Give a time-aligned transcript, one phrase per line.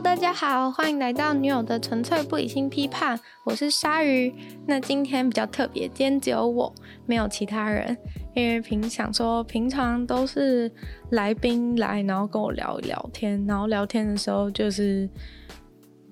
[0.00, 4.32] 大家好，欢迎来到女友的纯粹不理性批判，我是鲨鱼。
[4.64, 6.72] 那今天比较特别，今天只有我，
[7.04, 7.96] 没有其他人，
[8.32, 10.70] 因为平想说平常都是
[11.10, 15.08] 来宾来，然后跟我聊一聊天，然后聊天的时候就是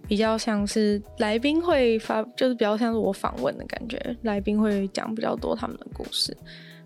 [0.09, 6.37] 比较像是来宾会发，就是比较像是我访问的感觉，来宾会讲比较多他们的故事。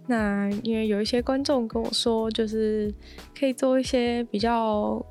[0.06, 2.94] 那因为有一些观众跟我说，就是
[3.38, 5.02] 可以做一些比较。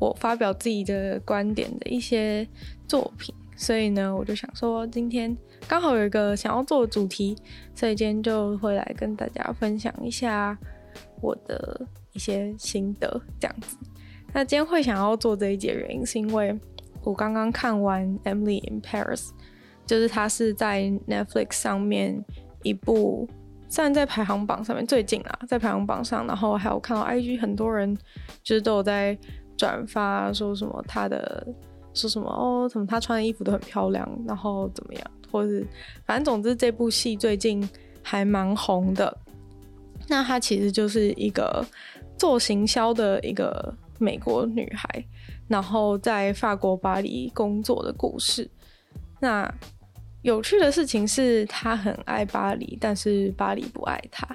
[0.00, 2.46] 我发表自己的观点的一些
[2.86, 5.34] 作品，所以呢，我就想说，今天
[5.68, 7.36] 刚好有一个想要做的主题，
[7.74, 10.58] 所以今天就会来跟大家分享一下
[11.20, 13.76] 我的一些心得，这样子。
[14.32, 16.58] 那今天会想要做这一集的原因，是因为
[17.02, 19.28] 我刚刚看完《Emily in Paris》，
[19.86, 22.22] 就是它是在 Netflix 上面
[22.64, 23.28] 一部，
[23.68, 27.96] 虽然在排行榜上面最近啊，在排行榜上，然后还有看到 IG 很多人
[28.42, 29.16] 就是都有在。
[29.56, 31.46] 转发说什么他的
[31.92, 35.64] 说什么哦，什么他穿的衣服都很漂亮，然后怎么样，或是
[36.04, 37.66] 反正总之这部戏最近
[38.02, 39.16] 还蛮红的。
[40.08, 41.64] 那她其实就是一个
[42.18, 45.06] 做行销的一个美国女孩，
[45.46, 48.50] 然后在法国巴黎工作的故事。
[49.20, 49.48] 那
[50.22, 54.28] 有趣的事情是，她很爱巴黎，但是巴黎不爱她。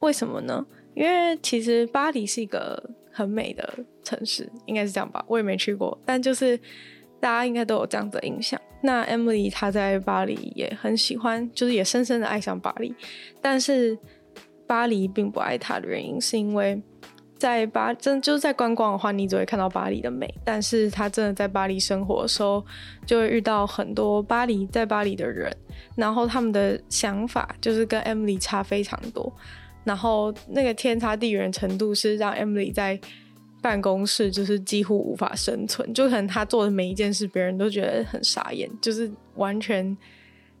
[0.00, 0.64] 为什么呢？
[0.94, 2.90] 因为其实巴黎是一个。
[3.18, 3.68] 很美的
[4.04, 5.24] 城市，应该是这样吧。
[5.26, 6.56] 我也没去过，但就是
[7.18, 8.60] 大家应该都有这样的印象。
[8.80, 12.94] 那 Emily 她在巴黎也很喜欢，就是也深深的爱上巴黎。
[13.42, 13.98] 但是
[14.68, 16.80] 巴黎并不爱她的原因，是因为
[17.36, 20.32] 在巴真就是在观光的话，你只会看到巴黎的美。
[20.44, 22.64] 但是她真的在巴黎生活的时候，
[23.04, 25.52] 就会遇到很多巴黎在巴黎的人，
[25.96, 29.32] 然后他们的想法就是跟 Emily 差非常多。
[29.84, 33.00] 然后那个天差地远程度是让 Emily 在
[33.60, 39.96] 办公室就是几乎无法生存，就可能她做的每一件事，别人都觉得很傻眼，就是完全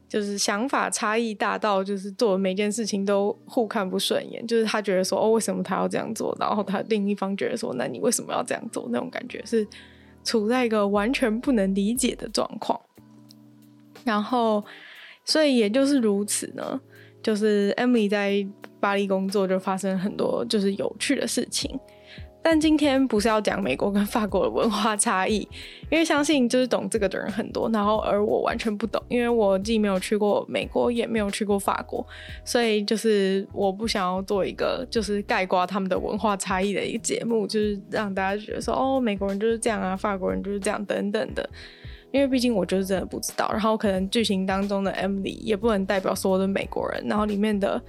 [0.08, 8.88] 就是想法差异大到就是做的每件事情都互看不顺眼，就是他觉得说哦，为什么他要这样做，然后他另一方觉得说，那你为什么要这样做？
[8.90, 9.66] 那种感觉是
[10.24, 12.80] 处在一个完全不能理解的状况。
[14.04, 14.64] 然后
[15.24, 16.80] 所以也就是如此呢，
[17.22, 18.46] 就是 Emily 在。
[18.80, 21.76] 巴黎工作就发生很多就是有趣的事情，
[22.40, 25.38] 但今天不是要讲美国跟法国的文化差异，
[25.90, 32.06] 因为相信就是懂这个的人很多，然后而我完全不懂，因为我既没有去过美国，也没有去过法国，
[32.44, 41.50] 所以就是我不想要做一个就是概括他们的文化差异的一个节目，就是让大家觉得说哦，美国人就是这样啊，法国人就是这样等等的。
[42.10, 47.80] 因为毕竟我就是真的不知道，然后可能剧情当中的 Emily 也不能代表所有的美国人，然后里面的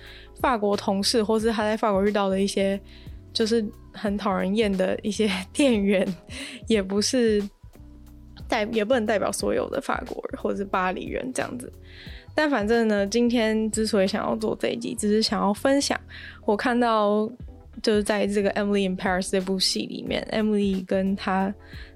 [0.42, 2.80] 法国同事或是他在法国遇到的一些
[3.32, 6.06] 就是很讨人厌的一些 店员，
[6.68, 7.42] 也不是
[8.48, 11.72] 代也不能代表所有的法国人或是巴黎人这样子。
[12.36, 16.00] 但反正呢，今天之所以想要做这一集，只是想要分享
[16.46, 17.30] 我看到
[17.82, 21.54] 就是在这个 Emily in Paris 这部戏里面，Emily 跟他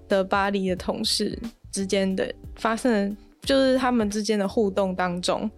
[0.08, 1.38] 的巴黎的同事。
[1.74, 5.50] 之间的发生，就是他们之间的互动当中，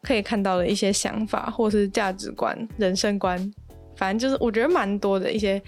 [0.00, 3.36] 可以看到的一些想法，或是价值观、人生观，
[3.96, 5.60] 反正就是我觉得蛮多的一些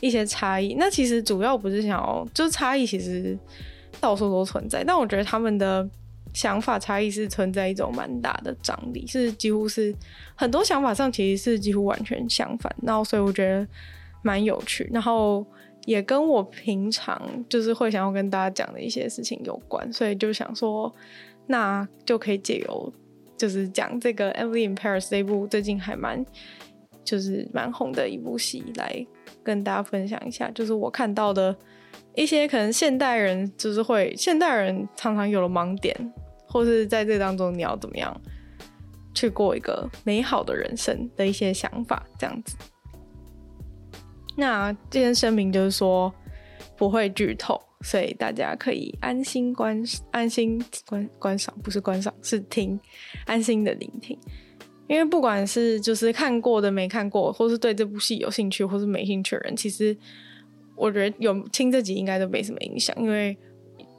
[0.00, 0.74] 一些差异。
[0.78, 3.36] 那其实主要不是想要，就是差异其实
[3.98, 5.88] 到处都存在，但我觉得他们的
[6.34, 9.92] 想法差异是存在一种蛮大的张力，是几乎是
[10.34, 12.70] 很多想法上其实是几乎完全相反。
[12.82, 13.66] 然后所以我觉得
[14.20, 15.46] 蛮有趣，然后。
[15.86, 20.94] 也跟我平常就是会想要跟大家讲的一些事情有关，所以就想说，
[21.46, 22.92] 那就可以借由
[23.38, 26.22] 就是讲这个《Emily in Paris》这部最近还蛮
[27.04, 29.06] 就是蛮红的一部戏，来
[29.44, 31.56] 跟大家分享一下，就是我看到的
[32.16, 35.94] 一些可能现代人就是会现代人常常有了盲点，
[36.48, 38.20] 或是在这当中你要怎么样
[39.14, 42.56] 去过一个美好的人生的一些想法，这样子。
[44.36, 46.12] 那这件声明就是说
[46.76, 52.78] 不会剧透，所以大家可以安心观安心观观赏，不是观赏是听，
[53.24, 54.18] 安心的聆听。
[54.88, 59.96] 因为不管是就是看过的没看过，或是对这部戏有兴趣或是没兴趣的人，其实
[60.76, 63.36] 我觉得有听这集应该都没什么影响，因为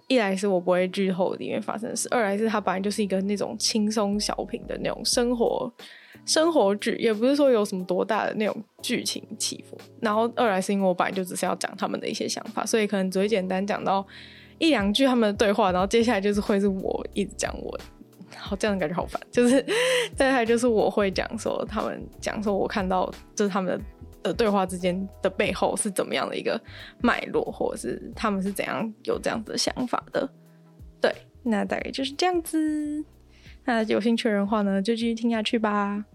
[0.07, 5.71] 一来是我不会剧透里面发生的事，二来是它本来就是一个那种轻松小品的那种生活。
[6.25, 14.05] 生活剧也不是说有什么多大的那种剧情起伏，然后二来是因为我本来就只是要讲他们的一些想法，所以可能只会简单讲到
[14.57, 17.79] 一两句他们的对话，然后接下来就是会是我一直讲我，
[18.35, 19.65] 好这样感觉好烦，就是
[20.15, 23.85] 再来就是我会讲说他们讲说我看到就是他们的
[24.23, 26.59] 的对话之间的背后是怎么样的一个
[27.01, 30.29] 脉络，或者是他们是怎样有这样子的想法的。
[31.01, 33.03] 对，那大概就是这样子。
[33.65, 36.05] 那有兴趣的话呢，就继续听下去吧。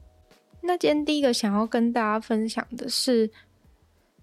[0.62, 3.30] 那今天第一个想要跟大家分享的是，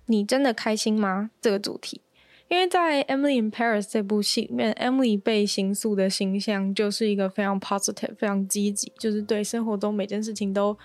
[0.06, 1.32] 你真的开心吗？
[1.42, 2.02] 这个主题。
[2.48, 10.76] 因为在《Emily in Paris》这部戏里面，Emily 被形塑的形象就是一个非常 positive、非常积极，就是对生活中每件事情都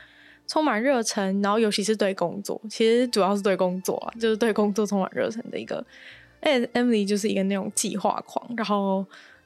[0.46, 5.85] 充满热忱，然后尤其是对工作，其实主要是对工作啊，就是对工作充满热忱的一个。
[6.41, 9.05] 哎，Emily 就是一个那种计划狂，然后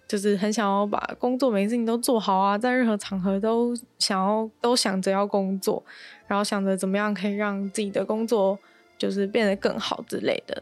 [0.08, 5.80] 就是很想要把工作每件事情都做好啊，在任何场合都想要都想着要工作，
[6.26, 8.58] 然后想着怎么样可以让自己的工作
[8.98, 10.60] 就是变得更好之类的。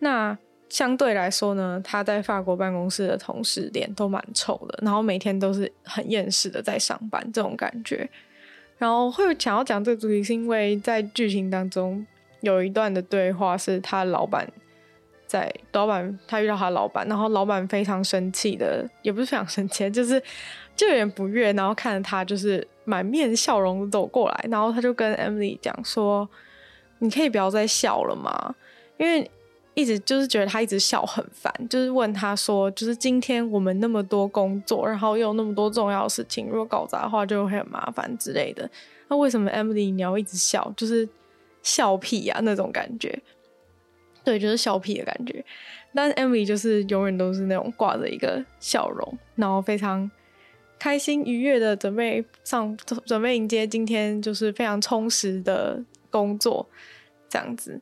[0.00, 0.36] 那
[0.68, 8.10] 相对来说呢，他在法国办公室的同事脸都蛮臭的，然后每天都是很厌世的在上班这种感觉。
[8.78, 12.06] 然后会想要讲这个主题，是因为在剧情当中
[12.40, 14.46] 有一段的对话，是他老板
[15.26, 20.22] 在老板他遇到他老板，然后老板非常生气的，也不是非常生气，就是
[20.76, 26.28] 就有点不悦，然后看着他就是满面笑容的走过来，然后他就跟 Emily 讲说
[27.00, 28.54] ：“你可以不要再笑了吗？
[28.98, 29.30] 因为。”
[29.74, 38.68] 一直就是觉得他一直笑很烦，就是问他说，就是今天我们那么多工作，然后又有那么多重要的事情，如果搞砸的话就会很麻烦之类的。
[39.08, 40.72] 那为什么 Emily 你要一直笑？
[40.76, 41.08] 就是
[41.62, 43.20] 笑屁啊那种感觉。
[44.22, 45.44] 对，就是笑屁的感觉。
[45.92, 50.10] 但 Emily 就是永远都是那种挂着一个笑容，然后非常
[50.78, 56.66] 开心愉悦的准备上，准备迎接今天就是非常充实的工作，
[57.28, 57.80] 这样子。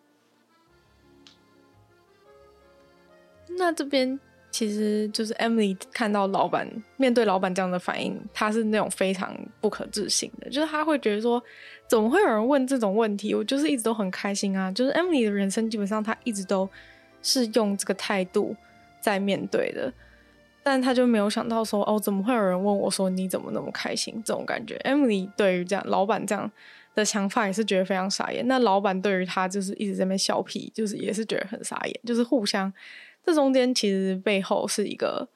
[3.59, 4.19] 那这边
[4.51, 11.43] 其实就是 Emily 看到老板面对老板这样的反应，他是那种非常不可置信的，就是他会觉得说，
[11.89, 13.35] 怎么会有人问这种问题？
[13.35, 16.69] 我就是一直都很开心啊，就是 Emily 的人生基本上他一直都
[17.23, 18.55] 是用这个态度
[19.01, 19.91] 在面对的，
[20.63, 24.23] 但他就没有想到说，哦，怎么会有人问我说你怎么那么开心？
[24.23, 26.51] 这种感觉，Emily 对于这样老板这样
[26.95, 28.47] 的想法也是觉得非常傻眼。
[28.47, 32.71] 那老板对于他就是一直在那边笑屁，就是也是觉得很傻眼，就是互相。
[33.25, 35.29] 这中间其实背后是一个，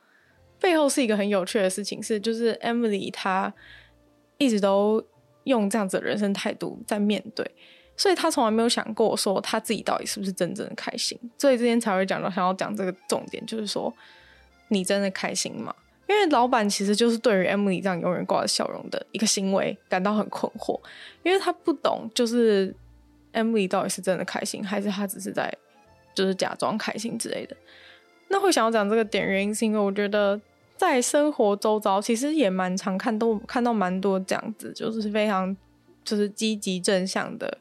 [0.60, 3.52] 背后是一个很有趣的事情，是就是 Emily 她
[4.38, 5.04] 一直都
[5.44, 7.48] 用这样子的人生态度在面对，
[7.96, 13.94] 所以她从来没有想过说她自己到底是不是真正的开心，所以之前才会讲到想要讲这个重点，就是说
[14.68, 15.72] 你真的开心吗？
[16.08, 20.80] 因为老板其实就是对于 Emily 这样永远挂着笑容的一个行为感到很困惑，
[21.22, 22.74] 因为他不懂就是
[23.32, 25.56] Emily 到底是真的开心，还是他只是在。
[26.16, 27.54] 就是假装开心之类的，
[28.28, 30.40] 那会想要讲这个点原因，是因为我觉得
[30.76, 35.54] 在生活周遭其实也蛮常看都看到蛮多这样子，就是非常
[36.02, 37.58] 就是积极正向的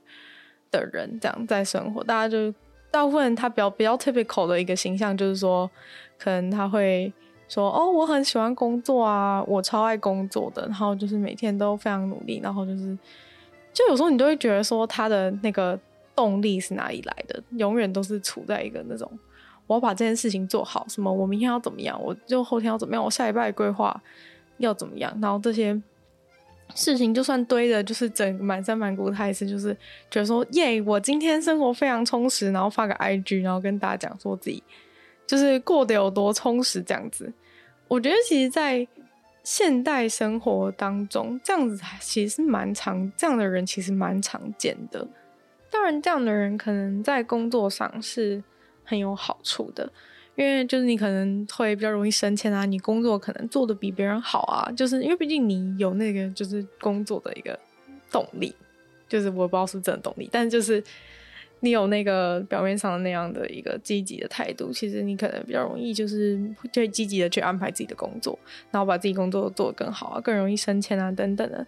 [0.71, 2.53] 的人，这样在生活，大家就
[2.89, 5.69] 大部分他比较比较 typical 的一个形象就是说，
[6.17, 7.11] 可能他会
[7.49, 12.97] 说哦，我很喜欢工作啊，我超爱工作的，然后就是每天都非常努力，然后就是
[13.73, 15.77] 就有时候你都会觉得说他的那个。
[16.15, 17.43] 动力是哪里来的？
[17.57, 19.11] 永远都是处在一个那种，
[19.67, 20.85] 我要把这件事情做好。
[20.87, 21.11] 什么？
[21.11, 22.01] 我明天要怎么样？
[22.01, 23.03] 我就后天要怎么样？
[23.03, 24.01] 我下礼拜规划
[24.57, 25.15] 要怎么样？
[25.21, 25.79] 然后这些
[26.73, 29.73] 事情就算堆的，就是整满山满谷，他也是就是
[30.09, 34.63] 觉得说，耶，我今天生活非常充实，然后发个 IG，然后跟大家讲说自己
[35.27, 37.31] 就是过得有多充实这样子。
[37.87, 38.87] 我觉得其实，在
[39.43, 45.07] 现代生活当中，这样子其实蛮常，这样的人其实蛮常见的。
[45.75, 48.41] 当然，这样的人可能在工作上是
[48.85, 49.91] 很有好处的，
[50.35, 57.59] 因为就是你可能会比较容易升迁啊，你工作可能做得比别人好啊，就是因为毕竟你有那个就是工作的一个
[58.09, 58.55] 动力，
[59.09, 60.81] 就是我不知道是不是真的动力，但就是
[61.59, 66.39] 你有那个表面上的那样的一个积极的态度，其实你可能比较容易就是
[66.71, 68.39] 就会积极的去安排自己的工作，
[68.71, 71.67] 然后把自己工作做得更好啊，更容易升迁啊等等的。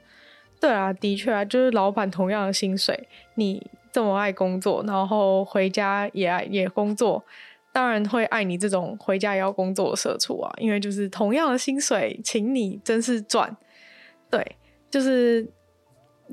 [0.59, 3.67] 对啊，的确啊，就是老板同样的薪水，你。
[3.91, 7.24] 这么爱工作，然后回家也爱也工作，
[7.72, 10.51] 当然会爱你这种回家也要工作的社畜啊！
[10.58, 13.56] 因为就是同样的薪水，请你真是赚。
[14.32, 14.56] 对，
[14.89, 15.48] 就是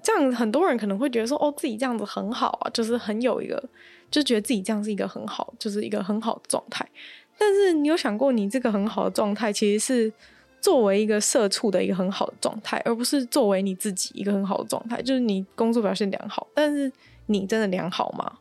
[0.03, 0.33] 这样。
[0.33, 3.63] 很多人可能会觉得说，哦，自己这样子很好啊，就是很有一个，
[4.11, 6.89] 就觉得自己这样是一个很好，就是一个很好的状态。
[7.37, 10.13] 但是你有想过，你这个很好的状态，其实是
[10.61, 15.03] 作为一个社畜的一个很好的状态，而不是作为你自己一个很好的状态。
[15.03, 16.91] 就是你工作表现良好，但是。
[17.27, 18.39] 你真的良好吗？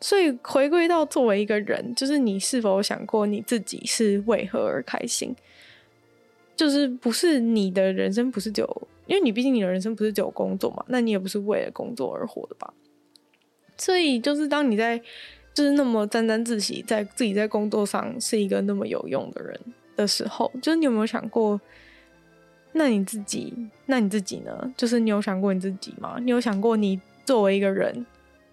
[0.00, 5.34] 所以回归到作为一个人，就是你是否想过你自己是为何而开心？
[6.56, 12.72] 就是不是你的人生不是只有，因为你毕竟你的人生不是只有工作嘛，那你也不是为了工作而活的吧？
[13.76, 14.98] 所以就是当你在
[15.52, 19.58] 就是那么沾沾自喜，在自己在工作上是一个那么有用的人
[19.96, 21.60] 的时候，就是你有没有想过，
[22.72, 23.54] 那你自己，
[23.86, 24.72] 那你自己呢？
[24.76, 26.18] 就是你有想过你自己吗？
[26.20, 27.00] 你有想过你
[27.30, 28.04] 作为一个人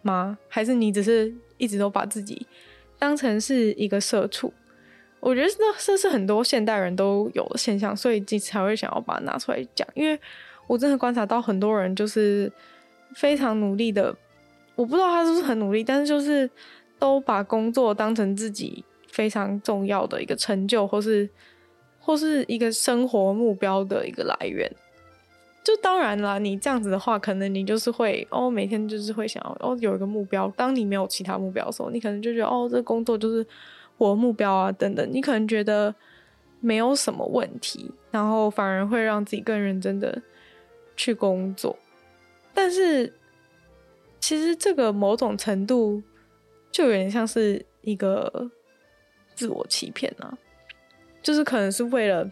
[0.04, 0.38] 吗？
[0.48, 2.46] 还是你只是一直都把自己
[3.00, 4.54] 当成是一个社畜？
[5.20, 9.88] 我觉得这这是很多现代人都有的现象，所以才会想要把它拿出来讲。
[9.96, 10.20] 因为
[10.68, 12.52] 我真的观察到很多人就是
[13.16, 14.16] 非常努力的，
[14.76, 16.48] 我不知道他是不是很努力，但是就是
[17.00, 21.28] 都把工作当成自己非常重要的一个成就，或是
[22.00, 24.72] 或是一个生活目标的一个来源。
[25.68, 30.48] 就当然啦，你这样子的话，可能你就是会哦，每天就是会想要哦有一个目标。
[30.56, 33.46] 当你没有其他目标的时候，你可能就觉得哦，这工作就是。
[34.00, 35.96] 我的目标啊，等等，你可能觉得
[36.60, 40.22] 没有什么问题，然后反而会让自己更认真的
[40.96, 41.76] 去工作。
[42.54, 43.12] 但是，
[44.20, 46.04] 其实这个某种程度
[46.72, 48.52] 就有点像是一个
[49.34, 50.38] 自我欺骗啊，
[51.24, 52.30] 就是可能是为了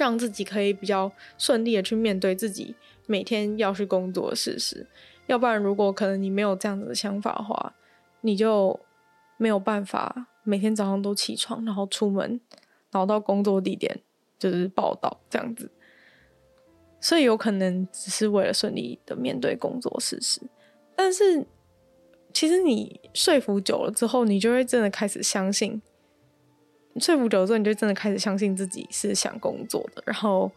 [0.00, 2.74] 让自己可以比较顺利的去面对自己
[3.06, 4.86] 每天要去工作的事实。
[5.26, 7.74] 要不然，如果可能你没有这样子的想法的话，
[8.22, 8.80] 你就
[9.36, 10.26] 没有办法。
[10.42, 12.40] 每天早上都起床，然后出门，
[12.90, 14.00] 然后到工作地点
[14.38, 15.70] 就是报道这样子，
[16.98, 20.40] 所以有可能只是为了顺利的面对工作事实。
[20.96, 21.44] 但是
[22.32, 25.80] 其实你说服久了之后，你就会真的开始相信，
[27.00, 30.50] 说服久了之后，你就真的开始相信自己是想工作的，然后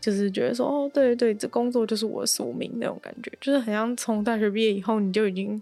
[0.00, 5.60] 就是觉得说，哦，对对，这工作就是我的宿命那种感觉，就是很像从大学毕业以后，你就已经。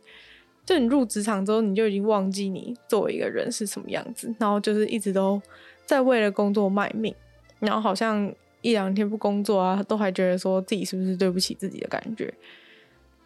[0.65, 5.41] 就你入职场之后，你就已经忘记你作为一个人是什么样子，然后就是一直都
[5.85, 7.15] 在为了工作卖命，
[7.61, 12.35] 然后好像一两天不工作啊，都还觉得说自己是不是对不起自己的感觉。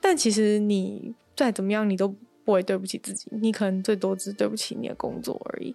[0.03, 2.15] 但其实你再怎么样，你都
[2.45, 5.75] 不会对不起自己，你可能最多只是对不起你的工作而已。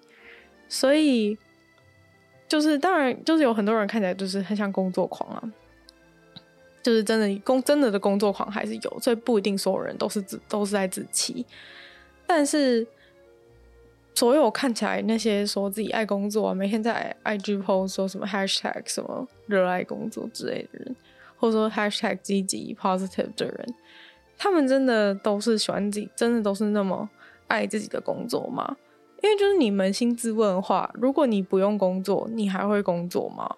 [0.68, 1.38] 所以，
[2.48, 5.54] 就是当然，就是有很多人看起来就是很像工作狂啊。
[6.84, 11.44] 就是真的工真的的工作狂还是有，所以不一定所有人都是自都是在自欺。
[12.28, 12.86] 但是，
[14.14, 20.96] 所有看起来那些说自己爱工作啊，每天在 IG p o 说什么 hashtag 什么热爱工作之类的人，
[21.38, 23.74] 或者说 hashtag 积极 positive 的人，
[24.38, 27.10] 他们真的都是喜欢自己，真的都是那么
[27.48, 28.78] 爱自己的工作吗？
[29.26, 33.50] 因为就是你扪心自问的话，如果你不用工作，你还会工作吗？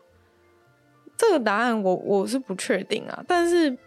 [1.18, 3.78] 这个答案我我是不确定啊，但是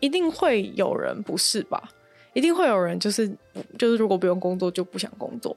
[0.00, 1.90] 一定会有人不是吧？
[2.32, 3.28] 一定会有人就是
[3.76, 5.54] 就是如果不用工作就不想工作。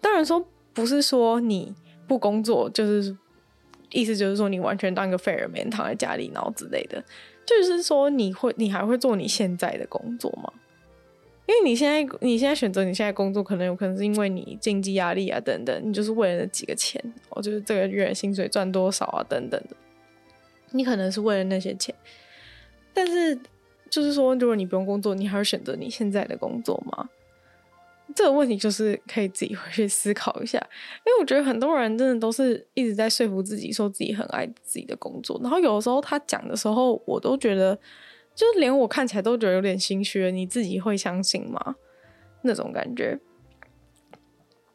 [0.00, 0.42] 当然说
[0.72, 1.74] 不是说你
[2.08, 3.14] 不工作就是
[3.90, 7.04] 意思就是说你完全当一个废人，每天躺在家里然后之类的，
[7.44, 10.50] 就是说你会你还会做你现在的工作吗？
[11.50, 19.74] 因为你现在，你现在选择你现在工作，可能有可能是因为你经济压力啊等等，你就是为了那几个钱，哦，就是这个月薪水赚多少啊等等的，
[20.70, 21.92] 你可能是为了那些钱。
[22.94, 23.36] 但是，
[23.90, 27.08] 就是说，如果你不用工作，你还会选择你现在的工作吗？
[28.14, 30.56] 这个问题就是可以自己回去思考一下。
[31.04, 37.76] 因为我觉得很多人真的都是一直在说服自己，说自己很爱自己的工作，然后有的时候他讲的时候，我都觉得。
[38.40, 41.76] 就连我看起来都觉得有点心虚，你自己会相信吗？
[42.40, 43.20] 那种感觉。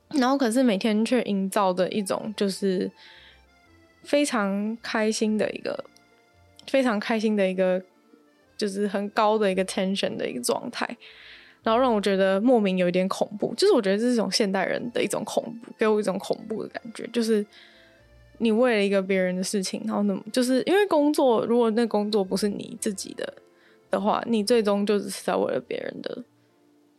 [0.10, 2.92] 然后可是每天却营造的一种就是
[4.04, 5.84] 非常开心的一个、
[6.68, 7.82] 非常开心的一个，
[8.56, 10.88] 就是很高的一个 tension 的一个状态，
[11.64, 13.52] 然后让我觉得莫名有一点恐怖。
[13.56, 17.44] 就是我觉得这是一种现代人的一种恐怖，给我一种恐怖的感觉，就是
[18.38, 23.34] 你为了一个别人的事情，然后那么就是因为工作，如果那工作不是你自己的。
[23.92, 26.24] 的话，你最终就只是在为了别人的、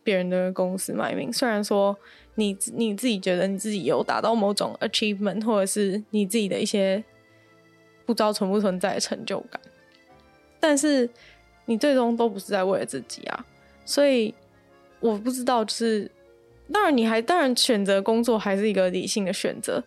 [0.03, 1.33] 别人的公司卖命。
[1.33, 1.97] 虽然说
[2.37, 7.05] 你你自己觉得你自己有达到某种 achievement，或者是你自己的一些
[8.07, 9.61] 不知道存不存在成就感，
[10.61, 11.09] 但是
[11.67, 13.45] 你最终都不是在为了自己啊。
[13.85, 14.35] 所以
[15.01, 16.11] 我不知道，就是
[16.73, 19.83] 当然你还当然选择工作还是一个理性的选择，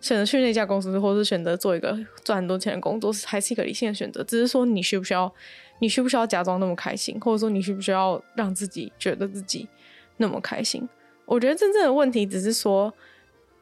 [0.00, 4.22] 选择去那家公司，或是选择做一个赚很多钱的工作，还是一个理性的选择。
[4.24, 5.34] 只是说你需不需要。
[5.84, 9.68] 你需不需要假装那么开心，或者说你需不需要让自己觉得自己
[10.16, 10.88] 那么开心？
[11.26, 12.90] 我觉得真正的问题只是说，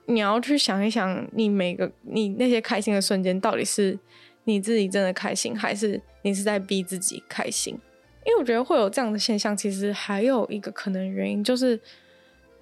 [0.06, 3.98] 你要去想一想，你每个你那些开心的瞬间，到底是
[4.44, 7.76] 你自己真的开心，还是你是在逼自己开心？
[8.24, 11.76] 因为我觉得会有这样的现象，其实还有一个可能原因，就是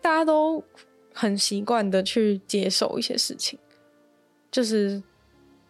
[0.01, 0.65] 大家都
[1.13, 3.59] 很习惯的去接受一些事情，
[4.51, 5.03] 就是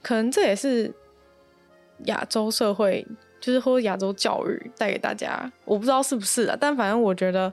[0.00, 0.94] 可能这也是
[2.04, 3.04] 亚洲社会。
[3.40, 7.50] 就是或亚洲教育带给大家，我不知道是不是啊，但反正我觉得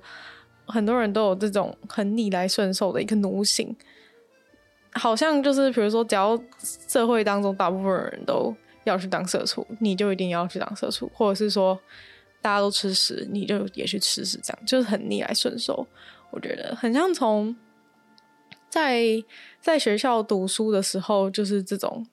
[0.65, 3.74] 很多人都有这种很逆来顺受的一个奴性，
[4.91, 8.53] 好像就是比如说，只要社会当中大部分人都
[8.84, 11.79] 要去当社畜，你就一定要去当社畜，或者是说
[12.41, 15.88] 大家都吃屎，你就也去吃屎，这样就是很逆来顺受。
[16.32, 17.56] 我觉得很像从
[18.70, 19.24] 在
[19.62, 22.06] 在学校读书的时候，就是这种，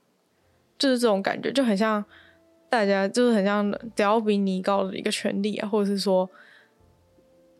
[0.78, 2.04] 就是这种感觉，就很像。
[2.74, 6.28] 大家就是很像，只要比你高的一个权利啊，或者是说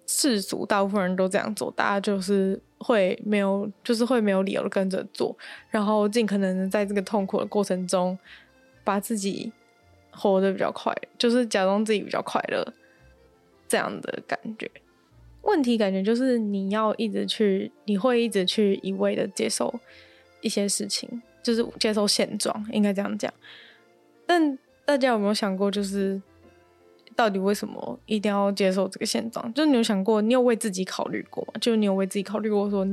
[0.09, 5.37] 世俗，大部分人都这样做，大家就是会没有，就是会没有理由跟着做，
[5.71, 8.19] 然后尽可能在这个痛苦的过程中，
[8.83, 9.53] 把自己
[10.11, 12.73] 活得比较快，就是假装自己比较快乐，
[13.69, 14.69] 这样的感觉。
[15.43, 19.73] 问题感觉就是你要一直去，你会一直去一味的接受
[20.41, 23.33] 一些事情，就是接受现状，应该这样讲，
[24.27, 24.59] 但。
[24.85, 26.21] 大家有没有想过，就是
[27.17, 29.53] 到底为什么一定要接受这个现状？
[29.55, 31.55] 就是你有想过，你有为自己考虑过吗？
[31.61, 32.87] 就是你有为自己考虑过，说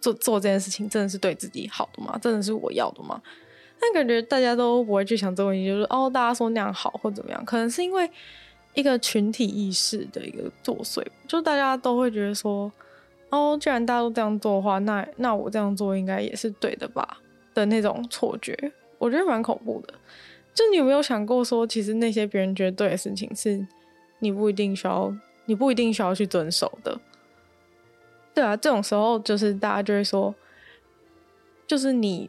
[0.00, 2.18] 做做这件事情真的是对自己好的吗？
[2.20, 3.20] 真的是我要的吗？
[3.80, 7.44] 但感觉大家都不会去想这个问题，就是哦，大家说那样好或怎么样？
[7.44, 8.10] 可能是因为
[8.74, 12.70] 一个群体意识的一个作祟，就大家都会觉得说，
[13.30, 17.18] 哦，既然大家都这样做的话，那那我这样做应该也是对的吧？
[17.54, 18.56] 的那种错觉，
[18.98, 19.94] 我觉得蛮恐怖的。
[20.58, 23.64] 就你有没有想过说，其实那些别人觉得对的事情，是
[24.18, 25.14] 你不一定需要，
[25.46, 26.98] 你不一定需要去遵守的。
[28.34, 30.34] 对啊，这种时候就是大家就会说，
[31.64, 32.28] 就是你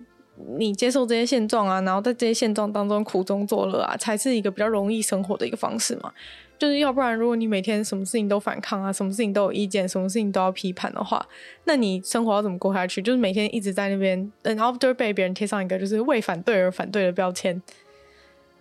[0.60, 6.14] 你接受这些现状啊，然后在这些现状当中苦中作乐啊，才是一个比较容易生活的一个方式嘛。
[6.60, 11.26] 就是要不然，如果你每天什么事情都反抗啊，什么事情都有意见，什么事情都要批判的话，
[11.64, 13.02] 那你生活要怎么过下去？
[13.02, 17.60] 就是每天一直在那边，然后就被别人贴上一个就是为反对而反对的标签。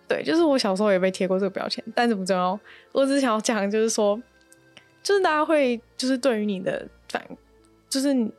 [0.09, 2.59] 对，就是我小时候也被贴过这个标签，但是不重要。
[2.91, 4.19] 我只想要讲，就是说，
[5.03, 7.23] 就是大家会，就是对于你的反，
[7.87, 8.29] 就是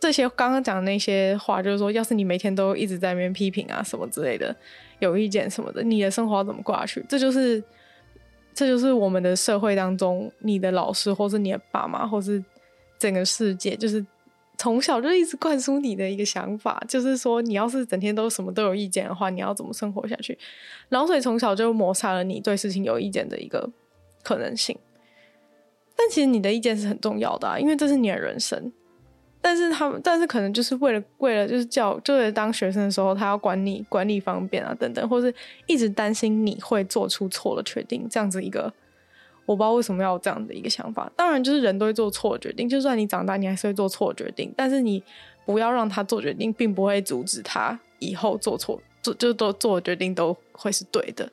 [0.00, 4.54] 这些刚刚讲的那些话，就是说，要是你每天都一直在那边批评啊什么之类的，
[4.98, 7.02] 有意见什么的，你的生活要怎么过下去？
[7.08, 7.62] 这就是，
[8.52, 12.44] 这就是我们的社会当中，你的老师，或是你的爸妈，或是
[12.98, 14.04] 整个世界，就是。
[14.60, 20.38] 从小就一直灌输你的一个想法，就是说，你要是整天都什么都有意见的话，你要怎么生活下去？
[20.90, 23.70] 然后，所以从小就抹杀了你对事情有意见的一个
[24.22, 24.76] 可能性。
[25.96, 28.70] 但其实你的意见是很重要的啊，因为这是你的人生。
[29.40, 35.34] 但是他们，但是可能就是为了为了就是教，就是当学生的时候，他要管你管理方便啊等等，或是
[35.66, 38.70] 一直担心你会做出错的决定，这样子一个。
[39.50, 41.10] 我不知道为什么要有这样的一个想法。
[41.16, 44.54] 当然，就是人都会做错决定，就算你长大，你还是会做错决定。
[44.56, 45.02] 但是你
[45.44, 51.28] 不要让他做决定，并不会阻止他以后做错，做就都做决定都会是对的。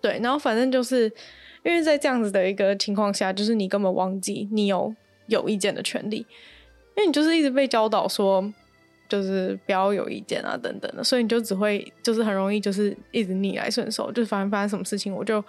[0.00, 1.12] 对，然后反正就是
[1.64, 4.94] 因为在这样子的一个情况下，就是你根本忘记你有
[5.26, 6.16] 有意见的权利，
[6.96, 8.50] 因为你就是一直被教导说，
[9.06, 15.44] 就是不要有意见啊等等的，所以你就只会就是很容易就是一直逆来顺受，就是反正发生什么事情我就。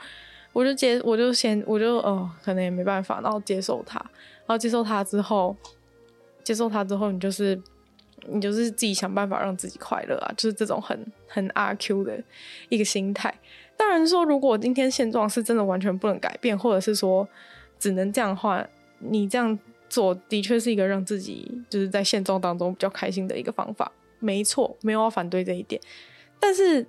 [0.51, 5.55] 我就接，我就先，我就哦，可能也没办法，然后接受他，然后接受他之后，
[6.43, 7.61] 接受他之后，你就是，
[8.27, 12.21] 你就是自己想办法让自己快乐啊，就是这种很很阿 Q 的
[12.69, 13.33] 一个心态。
[13.77, 17.27] 当然说，如果今天现状是真的完全不能改变，或者是说
[17.77, 18.65] 只能这样的话，
[18.97, 19.57] 你这样
[19.87, 25.79] 做的确是一个让自己就是在现状当中比较开心的一个方法，没错，没有要反对这一点，
[26.39, 26.85] 但是。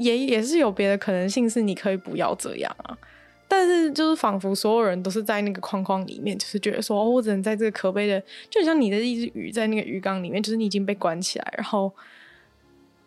[0.00, 2.96] 也也是有别的可能性，是你可以不要这样啊，
[3.46, 11.92] 但是就是仿佛所有人都是在那个框框里面，就是觉得说，哦，我只能在这个可悲的，就像你的一只鱼在那个鱼缸里面，就是你已经被关起来，然后，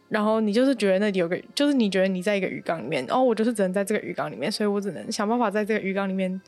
[0.09, 6.39] 然后你就是觉得那里有个，就是你觉得你在一个鱼缸里面，哦，我就是只能在这个鱼缸里面，所以我只能想办法在这个鱼缸里面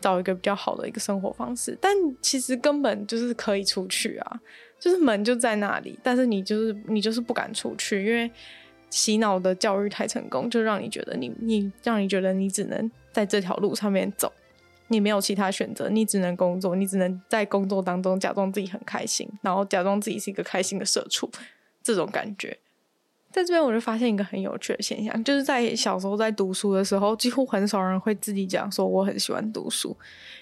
[0.00, 4.40] 找一个比较好的一个生活方式，但其实根本就是可以出去啊，
[4.80, 8.30] 就是门就在那里，但是你就是你就是不敢出去，因为。
[8.92, 14.30] 洗脑的教育太成功，就让你觉得你你让你觉得你只能在这条路上面走，
[14.88, 21.30] 你没有其他选择，你只能工作，你只能在工作当中假装自己很开心，然后假装自己是一个开心的社畜，
[21.82, 22.58] 这种感觉。
[23.32, 29.96] 在这边我就发现一个很有趣的现象，就是在小时候在读书的时候，几乎很少人会自己讲说我很喜欢读书，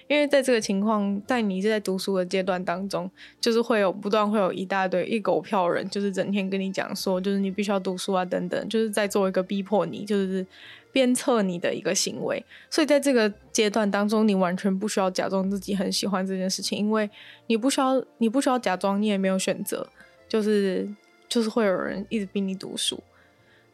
[0.08, 3.08] 因为在这个情况，在你是在读书的阶段当中，
[3.40, 10.44] 就是会有不断会有一大堆一狗票人，就是整天跟你讲说，就是你必须要读书啊等等，就是在做一个逼迫你，就是
[10.90, 12.44] 鞭策你的一个行为。
[12.68, 17.08] 所以在这个阶段当中，你完全不需要假装自己很喜欢这件事情，因为
[17.46, 19.88] 你不需要，你不需要假装，你也没有选择，
[20.28, 20.88] 就是。
[21.30, 23.02] 就是会有人一直逼你读书，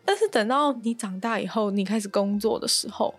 [0.04, 3.16] 但是等到你长大以后，你开始工作的时候，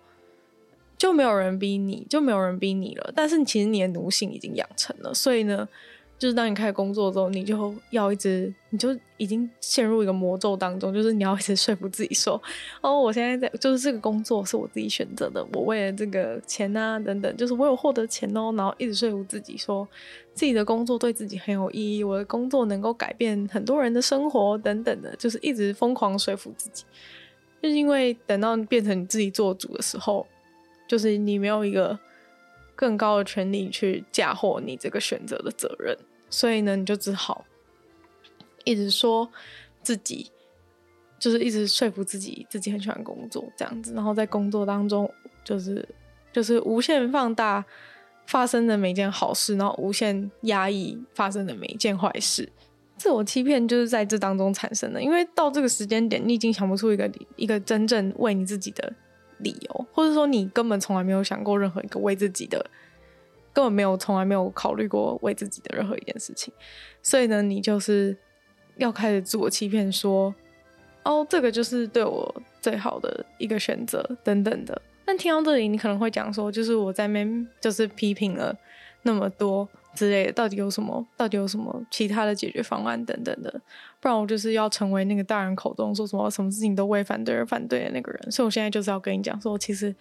[0.98, 3.12] 就没有人逼你，就没有人逼你了。
[3.14, 5.68] 但是其实你的奴性已经养成了，所以呢。
[6.20, 10.92] 就是当你开始工作之后，你就要一直，你就已经陷入一个魔咒当中。
[10.92, 12.42] 就是你要一直说服自己说
[12.82, 19.88] ：“哦，我现在在，就是这个工作是我自己选择的，我为了这个钱啊等等，就是我有获得钱哦。”然后一直说服自己说，
[20.34, 26.84] 自己的工作对自己很有意义，我的工作能够改变很多人的生活等等的，就是一直疯狂说服自己。
[27.62, 30.26] 就是因为等到变成你自己做主的时候，
[30.88, 32.00] 就是你没有一个。
[32.80, 35.98] 更高的权利去嫁祸你这个选择的责任，
[36.30, 37.46] 所以呢，你就只好
[38.64, 39.30] 一直说
[39.82, 40.32] 自己，
[41.20, 45.12] 就是一直说服自己，自己很喜欢工作这样子，然后在工作当中，
[45.44, 45.88] 就是
[46.32, 47.64] 就是无限放大
[48.26, 52.48] 发生的每件好事，然后无限压抑发生的每一件坏事，
[52.98, 55.02] 自我欺骗就是在这当中产生的。
[55.02, 58.94] 因为到这个时间点，你已经想不出一个一个真正为你自己的。
[59.40, 62.72] 理由，或者说你根本从来没有想过任何一个为自己的，
[63.58, 66.54] 根本没有从来没有考虑过为自己的任何一件事情，
[67.02, 68.16] 所以呢，你就是
[68.76, 70.32] 要开始自我欺骗，说，
[71.02, 74.80] 哦，这个就是对我最好的一个选择，等等的。
[75.04, 78.56] 但听到这里，你可能会讲说，就是我在面就是批评了
[79.02, 79.68] 那么多。
[79.96, 81.04] 之类的，到底有什么？
[81.18, 83.50] 到底有什么其他的解决方案等等的？
[84.00, 88.32] 不然我就是要成为那个大人口中说什么什么事情都为反对而反对的那个人。
[88.32, 89.96] 所以我现在就是要跟你讲说，其实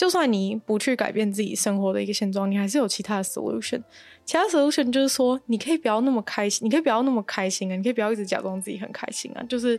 [0.00, 3.82] 就算你不去改变自己生活的一个现状，你还是有其他的 solution。
[4.24, 9.42] 其他 solution 就是说，你可以不要那么开心，你可以不要那么开心啊，你可以不要一直假装自己很开心啊。
[9.46, 9.78] 就是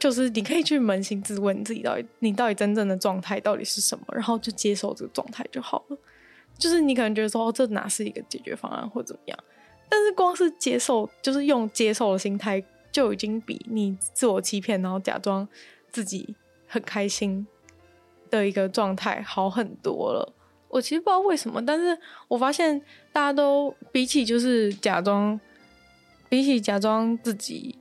[0.00, 5.96] 就是你可以去扪心自问，你自己到底你到底真正的状态到底是什么，然后就接受这个状态就好了。
[6.58, 9.38] 就是你可能觉得说，这哪是一个解决方案或怎么样？
[9.88, 15.46] 但是光是接受，就是用接受的心态，就已经比你自我欺骗，然后假装
[15.92, 16.34] 自己
[16.66, 17.46] 很开心
[18.30, 20.34] 的一个状态好很多了。
[20.68, 21.96] 我其实不知道为什么，但是
[22.28, 22.78] 我发现
[23.12, 25.38] 大家都比起就是假装，
[26.28, 27.78] 比起假装自己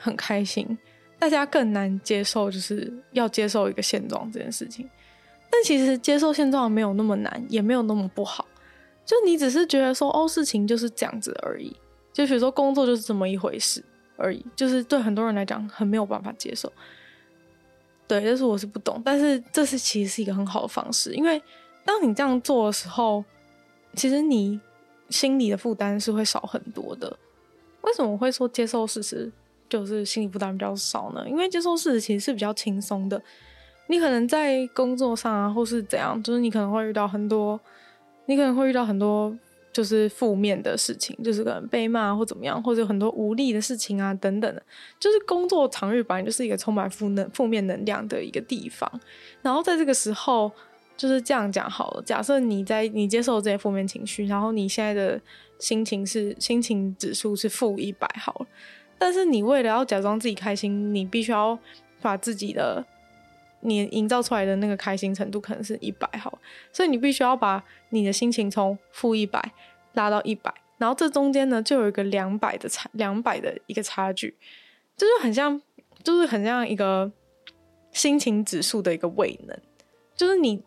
[0.00, 0.76] 很开心，
[1.18, 4.88] 大家更难接受，就是要接受一个现状这件事情。
[5.50, 8.46] 但其实接受现状没有那么难，也没有那么不好。
[9.04, 11.74] 就你只是觉得说，哦，事情就是这样子而已。
[12.12, 13.82] 就比如说工作就是这么一回事
[14.16, 14.44] 而已。
[14.54, 16.70] 就是对很多人来讲很没有办法接受。
[18.08, 19.00] 对，但是我是不懂。
[19.04, 21.42] 但是这是其实是一个很好的方式，因为
[21.84, 23.24] 当你这样做的时候，
[23.94, 24.60] 其实你
[25.10, 27.16] 心里的负担是会少很多的。
[27.82, 29.30] 为什么我会说接受事实
[29.68, 31.24] 就是心理负担比较少呢？
[31.28, 33.20] 因为接受事实其实是比较轻松的。
[33.88, 37.60] 你可能在工作上啊，或是怎样，就是你可能会遇到很多，
[38.26, 39.32] 你可能会遇到很多
[39.76, 44.62] 就是负面的事情，就是可能被骂或怎么样，或者很多无力的事情啊等等的。
[44.98, 48.90] 就是工作场域本来就是一个充满负能、负面能量的一个地方。
[49.42, 50.50] 然后在这个时候，
[50.96, 52.02] 就是这样讲好了。
[52.06, 55.20] 假设你在你接受这些负面情绪，然后你现在的
[55.58, 58.46] 心情是心情指数是负一百好了，
[58.98, 61.58] 但是你为了要假装自己开心，你必须要
[62.00, 62.82] 把自己的
[63.60, 66.38] 你营造出来的那个开心程度可能是一百好，
[66.72, 69.52] 所以你必须要把你的心情从负一百
[69.94, 74.36] 拉到一百，然后这中间呢就有一个两百的差，两百的一个差距，
[74.96, 75.60] 就是很像，
[76.02, 77.10] 就是很像一个
[77.90, 79.58] 心情指数的一个位能，
[80.14, 80.62] 就是你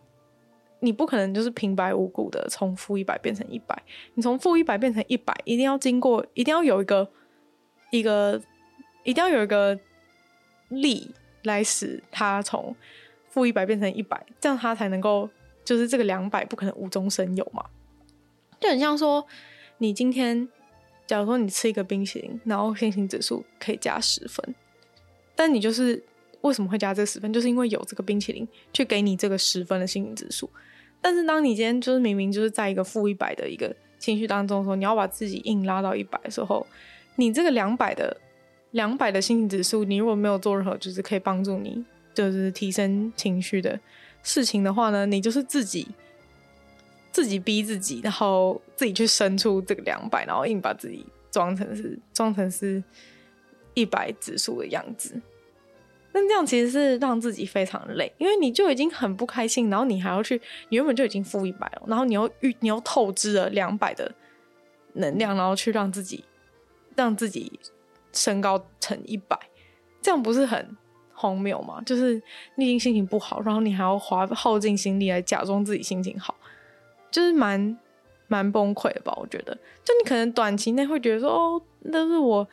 [0.80, 3.82] 你不可能就是平白无故的从负一百变成一百，
[4.16, 7.10] 你从负一百变成一百，一定要经过，一定要有一个
[7.92, 8.42] 一个，
[9.04, 9.80] 一定要有一个
[10.70, 11.14] 力。
[11.50, 12.74] 来使它从
[13.28, 15.30] 负一百变成一百，这样它才能够，
[15.66, 17.66] 就是这个两百不可能无中生有嘛。
[18.60, 19.26] 就很像说，
[19.80, 20.48] 你今天
[21.06, 24.56] 假如说你吃一个冰淇淋，然后心情指数可以加十分，
[25.36, 26.02] 但你就是
[26.42, 27.34] 为什么会加这十分？
[27.34, 30.50] 就是因为有这个冰淇淋去给你这个十分的心情指数。
[31.02, 36.66] 但是当你今天就是明明就是在一个负一百的一个情绪当中的时候，你要把自己硬拉到一百的时候，
[37.16, 38.16] 你这个两百的。
[38.72, 43.80] 两百的心情指数，你如果没有做任何就是可以帮助你就是提升情绪的
[44.22, 45.88] 事情的话呢，你就是自己
[47.12, 52.84] 自己逼自己，然后自己去生出这个两百，然后硬把自己装成是装成是
[53.74, 55.20] 一百指数的样子。
[56.12, 64.14] 那这样其实是让自己非常累，因为你就已经很不开心，然后你还要去，你原本就已经负一百了，然后你又预你又透支了两百的
[64.94, 66.24] 能量，然后去让自己
[66.96, 67.60] 让自己。
[68.20, 69.40] 身高乘一百，
[70.02, 70.76] 这样不是很
[71.14, 71.82] 荒谬吗？
[71.86, 72.22] 就是
[72.56, 76.36] 你已经心情不好，然后你还要花耗尽心力来假装自己心情好，
[77.10, 77.80] 就是蛮
[78.28, 79.14] 蛮崩溃的吧？
[79.16, 79.56] 我觉得，
[79.86, 82.46] 就你可能短期内会觉得说，哦，但是我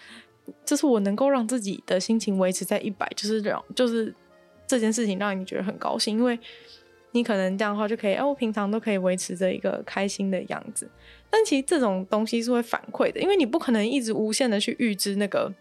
[0.64, 4.14] 就是我能够让自己的心情维持在一百，就是这样，就是
[4.68, 6.38] 这件事情让你觉得很高兴，因为
[7.10, 10.88] 你可能这样的话就可以，哎，我平常都可以维持着一个开心的样子。
[11.30, 15.52] 但其实这种东西是会反馈的，因为你不可能一直无限的去预知那个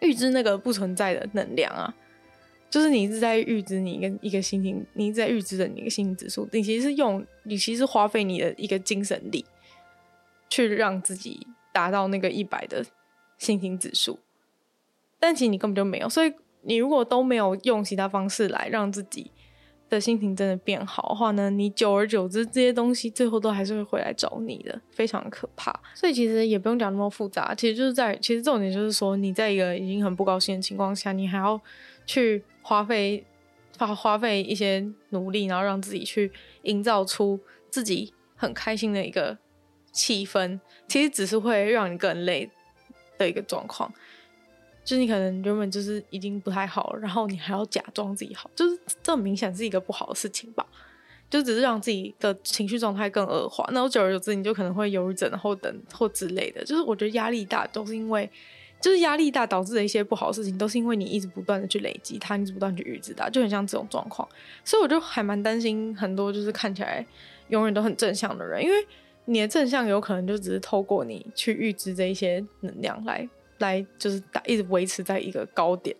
[0.00, 1.94] 预知那个不存在的能量啊。
[2.70, 9.44] 就是你一直在预知你一个一个心情，你一直在预知着你一个心情指数，你其实是用，你其实是花费你的一个精神力，
[10.50, 12.84] 去让自己达到那个一百的
[13.38, 14.18] 心情指数，
[15.20, 16.08] 但其实你根本就没有。
[16.08, 19.30] 所以你如果都没有用其他方式来让自己
[19.94, 25.72] 的心情真的变好的话呢，你久而久之这些东西最后都还是会回来找你的，非常可怕。
[25.94, 31.60] 所以其实也不用讲那么复杂，其实就是在其实重点就是说你在一个已经很不高兴的情况下，你还要
[32.04, 32.42] 去。
[32.66, 33.22] 花费
[33.78, 39.36] 花花费一些努力，然后让自己去营造出自己很开心的一个
[39.92, 42.50] 气氛，其实只是会让你更累
[43.18, 43.92] 的一个状况。
[44.84, 50.66] 就是你可能原本就是已经不太好了，然后你还要假装自己好，就是这明显是一个不好的事情吧？
[51.30, 53.68] 就只是让自己的情绪状态更恶化。
[53.72, 56.64] 那我久而久之，你就可能会忧郁症，或等或之类的。
[56.64, 58.30] 就是我觉得压力大都是因为。
[58.80, 64.28] 就是压力大导致的一些不好的事情，都是因为你一直不断的去累积它，你一直不断去预知它，就很像这种状况。
[64.62, 67.06] 所以我就还蛮担心很多就是看起来
[67.48, 68.86] 永远都很正向的人，因为
[69.24, 73.26] 你的正向有可能就只是透过你去预知这一些能量来
[73.64, 75.96] 来就是打一直维持在一个高点，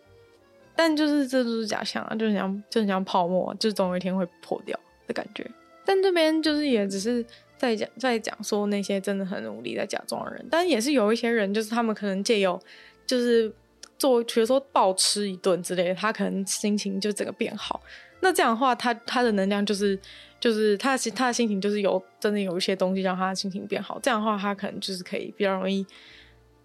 [0.75, 5.45] 但就是这就是假象啊，就是像就很像泡沫，就总有一天会破掉的感觉。
[5.83, 7.25] 但这边就是也只是。
[7.57, 12.61] 在讲在讲说那些真的很努力在假装的人，但也是有一些人，就是他们可能借由
[13.07, 13.49] 就是
[13.97, 17.81] 做，比如说暴吃一顿之类的，他可能心情就整个变好。
[18.19, 19.97] 那这样的话，他他的能量就是
[20.37, 23.97] 就是他的他的心情就是有真的有一些东西让他的心情变好。
[24.03, 25.83] 这样的话，他可能就是可以比较容易，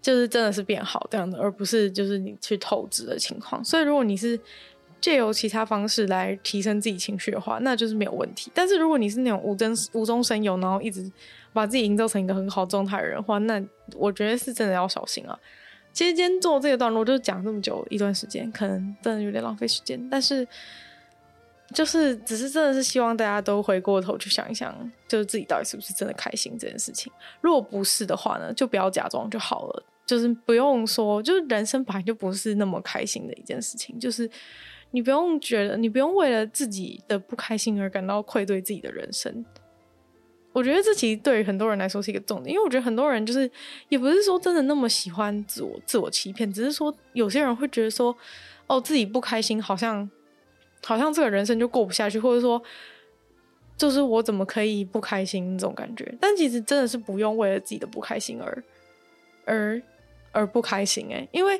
[0.01, 3.63] 就是真的是变好这样的，而不是就是你去透支的情况。
[3.63, 4.39] 所以如果你是。
[4.99, 8.51] 借由其他方式来提升自己情绪的话，那就是没有问题。
[8.53, 11.11] 但是如果你是那种无中无中生有，然后一直
[11.51, 13.59] 把自己营造成一个很好状态的人的话，那
[13.95, 15.35] 我觉得是真的要小心啊。
[15.91, 19.99] 其实今天做这个段落就讲这么久一段时间，可能真的有点浪费时间。
[20.07, 20.47] 但是
[21.73, 24.75] 就是只是真的是希望大家都回过头去想一想，
[25.07, 27.11] 就是自己到底是不是真的开心这件事情。
[27.41, 29.83] 如果不是的话呢，就不要假装就好了。
[30.05, 34.29] 就是不用说，就是人生本来就不是那么开心的一件事情，就是。
[34.93, 39.45] 你不用觉得，你不用为了自己的不开心而感到愧对自己的人生。
[40.51, 43.49] 我觉得这其实对于很多人来说是一个重点，因为我觉得很多人就是
[43.87, 48.13] 也不是说真的那么喜欢自我自我欺骗，只是说有些人会觉得说，
[48.67, 50.11] 哦，自己不开心，好像
[50.85, 52.61] 好像这个人生就过不下去，或者说
[53.77, 56.13] 就是我怎么可以不开心这种感觉。
[56.19, 58.63] 但其实真的是不用为了自己的不开心而
[59.45, 59.81] 而
[60.31, 61.55] 而不开心诶，因为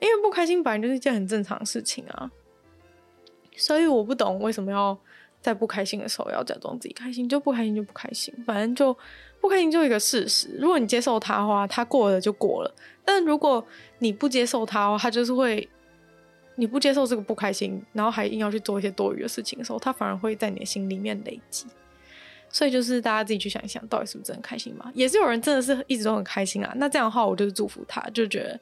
[0.00, 2.30] 因为不开心本来就是一件很正常的事情啊。
[3.56, 4.96] 所以我不懂为什么要
[5.40, 8.96] 在不开心的时候要假装自己开心，就不开心就不开心，反正就
[9.40, 10.48] 不开心就一个事实。
[10.60, 12.70] 如果你接受它的话，它过了就过了；
[13.04, 13.64] 但如果
[13.98, 15.68] 你不接受它的话，它就是会，
[16.58, 21.66] 你不接受这个不开心，然后还硬要去做一些多余的事情的时候，它反而会在你的心里面累积。
[22.50, 24.90] 所以就是大家自己去想一想，到底是不是真的开心嘛？
[24.94, 26.72] 也是有人真的是一直都很开心啊。
[26.76, 28.60] 那这样的话，我就是祝福他，就觉得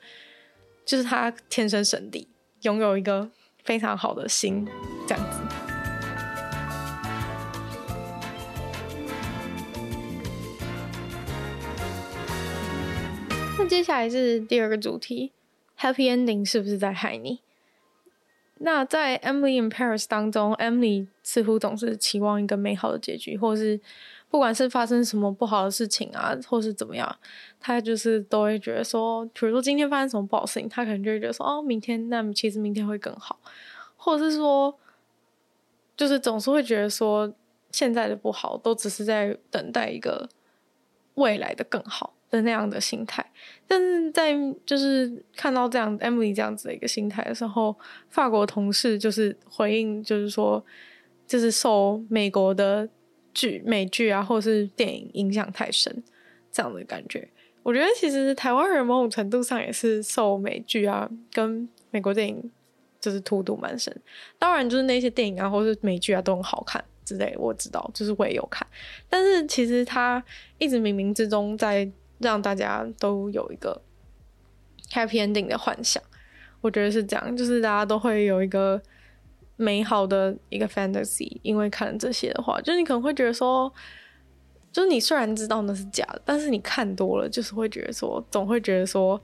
[0.85, 2.29] 就是他天生神力，
[2.63, 3.31] 拥有一个。
[3.65, 4.65] 非常好的心，
[5.09, 5.41] 这样子。
[13.59, 15.33] 那接下来是第二个主题
[15.81, 17.41] ，Happy Ending 是不是在害你？
[18.59, 23.81] 那在 Emily in Paris 当中，Emily 似乎总是期望一个美好的结局，或是。
[24.29, 27.17] 不管是发生什么不好的事情啊，或是怎么样，
[27.61, 33.39] 他就是都会觉得说，比如说今天发生什么不好事情，他可能就会觉得说，哦，明天那其实明天会更好，
[33.97, 34.77] 或者是说，
[35.97, 37.33] 就是总是会觉得说，
[37.71, 40.29] 现在的不好都只是在等待一个
[41.15, 43.25] 未来的更好的那样的心态。
[43.67, 44.35] 但是在
[44.65, 47.77] 就是看到这样 Emily 这样子的一个心态的时候，
[48.09, 50.65] 法国同事就是回应，就是说，
[51.27, 52.89] 就是受美国的。
[53.39, 56.03] 剧、美剧啊，或是电影影响太深，
[56.51, 57.29] 这样的感觉。
[57.63, 62.51] 我觉得其实台湾人某种程度上也是受美剧啊跟美国电影
[62.99, 63.95] 就是荼毒蛮深。
[64.39, 68.67] 当然，就是那些电影啊或是美剧啊都很好看之类，我知道，就是我也有看。
[69.11, 70.25] 但是其实他
[70.57, 71.87] 一直冥冥之中在
[72.19, 73.83] 让大家都有一个
[74.91, 76.03] happy ending 的幻想。
[76.61, 78.81] 我觉得是这样，就是大家都会有一个。
[79.59, 83.73] 美好的一个 fantasy，因为看了这些的话，就是你可能会觉得说，
[84.71, 89.19] 就是你虽然知道那是假的，但是你看多了，就是会觉得说，总会觉得说，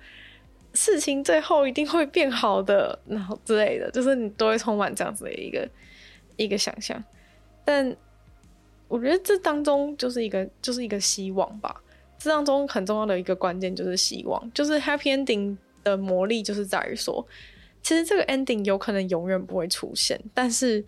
[0.73, 5.69] 事情最后一定会变好的，然后之类的，就是你都会充满这样子的一个
[6.37, 7.05] 一个想象。
[7.63, 7.95] 但
[8.89, 11.79] 我觉得这当中就是一个就是一个希望吧。
[12.23, 17.27] 这当中很重要的一个关键就是希望，就是 happy ending 的魔力就是在于说，
[17.83, 20.85] 其实这个 ending 有可能永远不会出现，但是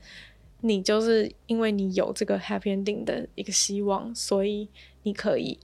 [0.61, 4.69] 你就是因为你有这个 happy ending 的一个希望，所以
[5.03, 5.59] 你可以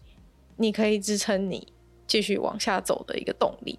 [0.56, 1.72] 你可以支撑你
[2.06, 3.78] 继续往下走的一个动力。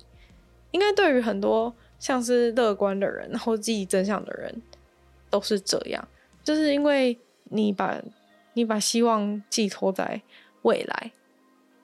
[0.71, 4.61] 应该对于很多像是乐观的人或积极正向的人
[5.29, 6.07] 都是这样，
[6.43, 8.01] 就是因为你把
[8.53, 10.21] 你把希望寄托在
[10.61, 11.11] 未来，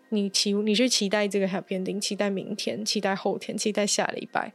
[0.10, 4.52] 你期你去期待这个 happy ending，期待明天，期待后天，期待下礼拜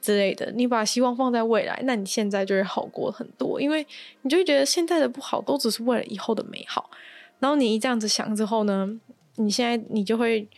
[0.00, 3.86] 之类的，你把希望放在未来，那你现在就会好过很多，因为
[4.22, 6.90] 你就会觉得现在的不好都只是为了以后的美好。
[7.38, 9.00] 然后你一这样子想之后呢，
[9.36, 10.48] 你现在你就会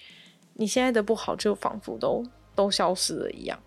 [0.54, 2.24] 你现在的不好就仿佛都。
[2.54, 3.58] 都消失了一样。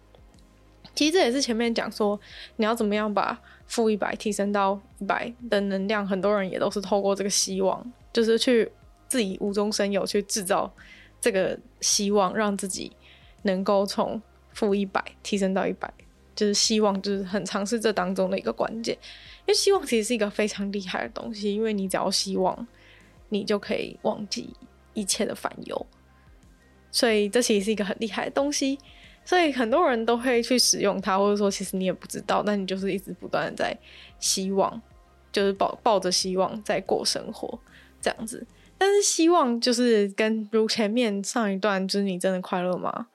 [0.94, 2.20] 其实这也是前面讲说，
[2.58, 8.72] 你要怎么样把负一百提升到一百的能量，很多人也都是透过这个希望，就是去
[9.08, 10.72] 自己无中生有去制造
[11.22, 12.92] 这个希望，让自己
[13.44, 14.22] 能够从
[14.54, 15.94] 负一百提升到一百。
[16.36, 18.94] 就是希望，就是很尝试这当中的一个关键。
[19.46, 22.68] 因为希望其实是一个非常厉害的东西，因为你只要希望，
[23.30, 24.54] 你就可以忘记
[24.94, 25.86] 一切的烦忧。
[26.92, 28.78] 所以这其实是一个很厉害的东西，
[29.24, 33.78] 所以很多人都会去使用它，或者说其实你也不知道，但你就是一直不断的在
[34.20, 34.82] 希望，
[35.32, 37.58] 就是抱抱着希望在过生活
[38.02, 38.46] 这样子。
[38.78, 43.08] 但是希望就是跟如前面上一段就是你真的快乐吗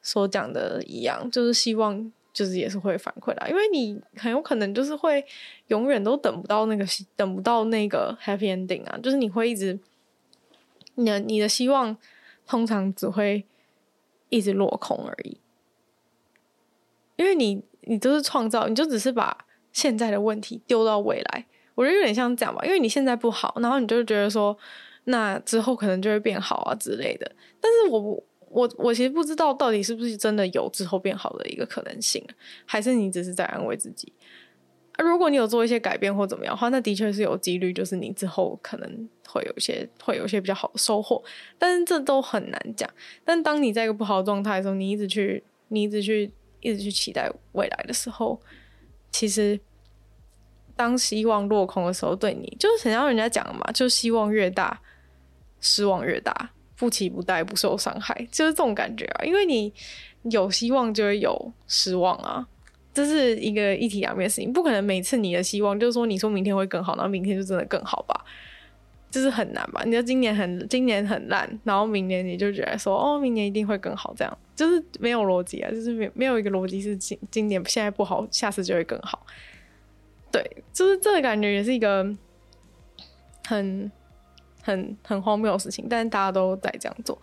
[0.00, 5.24] 所讲的一样，就是希望就是也是会反馈的，因为你很有可能就是会
[5.68, 6.84] 永远都等不到那个
[7.16, 9.78] 等不到那个 happy ending 啊，就是你会一直
[10.94, 11.96] 你的你的希望。
[12.44, 13.44] 通常只会
[14.28, 15.38] 一直落空而已，
[17.14, 21.46] 因为你你都是创造，你就只是把现在的问题丢到未来。
[21.76, 24.54] 我觉得有点像这样吧，因为你现在不好，然后你就觉得说，
[25.04, 27.30] 那之后可能就会变好啊之类的。
[27.60, 32.24] 但是我我我其实不知道到底是不是真的有之后变好的一个可能性，
[32.66, 34.12] 还是你只是在安慰自己。
[34.98, 41.20] 如果你有做一些改变或怎么样的话，那的确是有几率，就是你之后可能会有一些会有一些比较好的收获，
[41.58, 42.88] 但是这都很难讲。
[43.24, 48.38] 但当你在一个不好的状态的时候，你一直去，你一直去，一直去期待未来的时候，
[49.10, 49.58] 其实
[50.76, 54.78] 当希望落空的时候，对你就是很像人家讲嘛，就希望越大，
[55.62, 59.24] 失望越大，不期不待，不受伤害，就是这种感觉啊。
[59.24, 59.72] 因为你
[60.24, 62.46] 有希望，就会有失望啊。
[62.92, 68.22] 这是一个一体两面的事情，不可能每次你的希望就是说你说明天会更好，然后明天就真的更好吧？
[69.10, 69.82] 就是很难吧？
[69.84, 79.26] 你说今年很今年很烂，然后明年你就觉得说哦，明年一定会更好，这样就是没有逻辑啊，就是没没有一个逻辑是今今年现在不好，下次就会更好。
[80.30, 82.06] 对，就是这个感觉也是一个
[83.46, 83.90] 很
[84.62, 87.20] 很很荒谬的事情，但是大家都在这样做。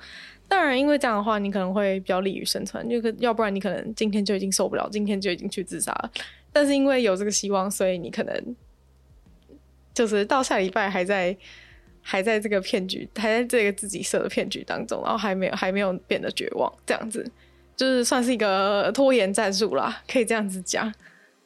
[0.48, 6.12] 当然，因为这样的话，你可能会比较利于生存，就可要不然你可能今天就已经受不了，今天就已经去自杀了。
[6.52, 8.56] 但是因为有这个希望，所以你可能
[9.94, 11.38] 就是到下礼拜还在
[12.02, 17.32] 还在这个骗局，还在这个自己设的骗局当中，然后还没有还没有变得绝望，这样子
[17.76, 20.92] 就是算是一个拖延战术啦，可以这样子讲。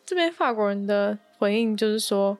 [0.06, 2.38] 这边法国人的回应就是说。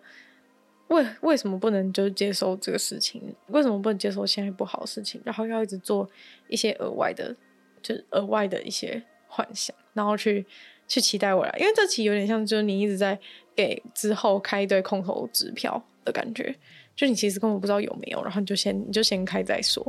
[0.94, 3.22] 为为什么不能就接受这个事情？
[3.48, 5.22] 为什么不能接受现在不好的事情？
[5.26, 6.10] 然后要一直做
[6.48, 7.36] 一些额外的，
[7.82, 10.46] 就是额外的一些幻想，然后去
[10.88, 11.56] 去期待未来。
[11.60, 13.20] 因为这其实有点像，就是你一直在
[13.56, 16.56] 给之后开一堆空头支票的感觉，
[16.96, 19.86] 就你其实根本不知道有没有，然后你就先你就先开再说，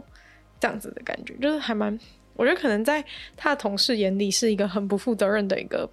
[0.58, 1.98] 这样子的感觉，就是还蛮，
[2.34, 3.04] 我觉得可能在
[3.36, 5.88] 他的同事眼里是一个很不负责任的一个，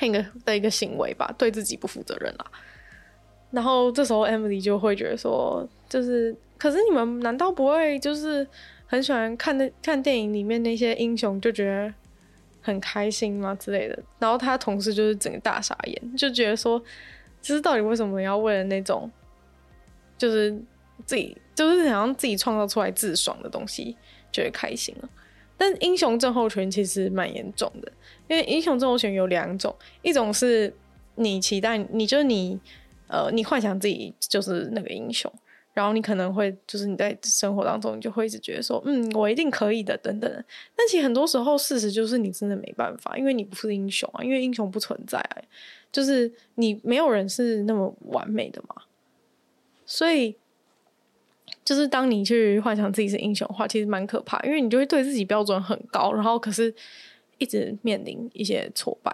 [0.00, 2.50] 一个的一个行为吧，对自己不负责任啦。
[3.50, 8.46] 然后这时候 Emily 就会觉得说，就是，可是你们难道不会就是
[8.86, 11.92] 很喜欢看那看电影里面那些英雄就觉得
[12.62, 13.98] 很开心吗之类的？
[14.20, 16.80] 然后他同事就是整个大傻眼，就觉得说，
[17.42, 19.10] 其实到底为什么要为了那种，
[20.16, 20.52] 就是
[21.04, 23.96] 自己就是想让自己创造出来自爽的东西
[24.30, 25.08] 觉得开心了？
[25.58, 27.90] 但英雄症候群其实蛮严重的，
[28.28, 30.72] 因为英雄症候群有两种，一种是
[31.16, 32.60] 你期待，你就是你。
[33.10, 35.30] 呃，你幻想自己就是那个英雄，
[35.74, 40.30] 然后你可能会就是你在生活当中，你就会一直觉得说，嗯，我一定可以的，等等。
[40.76, 45.42] 但其实很多时候，事实就是你真的没办法，因为你不是英雄啊，因为英雄不存在啊，
[45.90, 48.82] 就是你没有人是那么完美的嘛。
[49.84, 50.36] 所以，
[51.64, 56.72] 就是当你去幻想自己是英雄的话，其实蛮可怕，因为你就会对自己标准很高，然后可是
[57.38, 59.12] 一直面临一些挫败。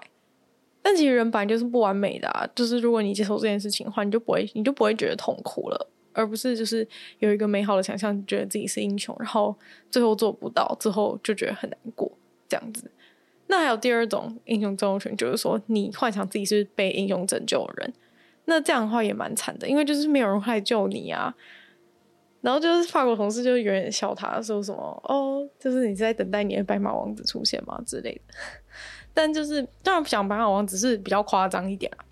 [0.88, 6.86] 但其实人本来就是不完美的啊，就是如果你接受这件事情的话，你就不会，你就不会觉得痛苦了，而不是就是
[7.18, 9.52] 有一个美好的想象，觉得自己是英雄，然后
[9.90, 12.16] 最后做不到，之后就觉得很难过
[12.48, 12.88] 这样子。
[13.48, 17.92] 那还有第二种英雄症候群，就是说你幻想自己是被英雄拯救的人，
[18.44, 21.34] 那这样的话也蛮惨的，因为就是没有人会来救你啊。
[22.42, 28.34] 然后就是法国同事就有点笑他，说什么哦，就是你在等待你的白马王子出现吗之类的。
[29.18, 32.04] 但就是当然讲白马王子是比较夸张一点啊，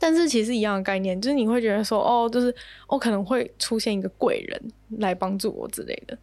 [0.00, 2.48] 但是其实一样的概念，就是你会觉得说哦，就是
[2.88, 4.60] 我、哦、可能会出现一个贵人
[4.98, 6.18] 来帮助我之类的。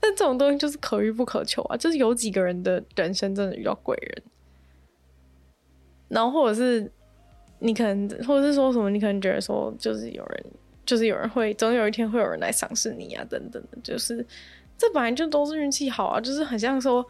[0.00, 4.22] 但这种东西就是可遇不可求啊，就是有几个人的人生真的遇到贵人，
[6.08, 6.90] 然后或者是
[7.58, 10.44] 你可能，或者是说什么，你可能觉得说就是有人，
[10.86, 14.26] 就是有人会总有一天会有人来赏识你啊，等等的，就是
[14.78, 17.06] 这本来就都是运气好啊，就是很像说。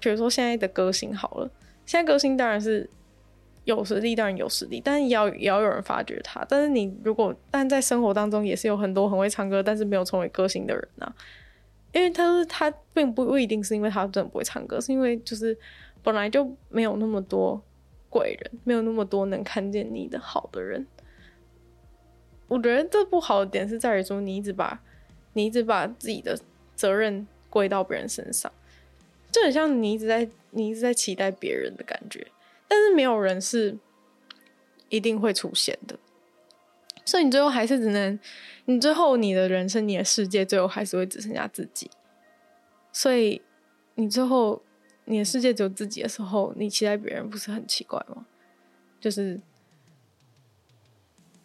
[0.00, 1.50] 比如说现在的歌星好了，
[1.86, 2.88] 现在歌星当然是
[3.64, 6.44] 有实力，当然有实力，但也要也要有人发掘他。
[6.48, 11.14] 但是你如果但在生活当中也是有很多很会唱歌，但是没有成为歌星的人啊，
[11.92, 15.56] 因为他是他并不不一定是因为他真的不会唱歌，是因为就是
[16.02, 17.62] 本来就没有那么多
[18.08, 20.86] 贵人，没有那么多能看见你的好的人。
[22.48, 24.80] 我觉得这不好的点是在于说，你一直把
[25.34, 26.36] 你一直把自己的
[26.74, 28.50] 责任归到别人身上。
[29.32, 32.26] 就很像你一直在你一直在期待别人的感觉，
[32.66, 33.76] 但是没有人是
[34.88, 35.98] 一定会出现的，
[37.04, 38.18] 所以你最后还是只能，
[38.64, 41.90] 你最后你的人生你的世界最后还是会只剩下自己，
[42.92, 43.40] 所以
[43.94, 44.62] 你最后
[45.04, 48.26] 你的世界只有自己的时候，你期待别人不是很奇怪吗？
[49.00, 49.40] 就是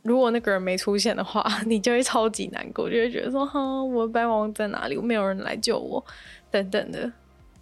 [0.02, 4.98] 如果那个人没出现的话， 你就会超级难过，就会觉得说哈，我的白马王在哪里？
[4.98, 6.04] 我没有人来救我，
[6.50, 7.12] 等等的。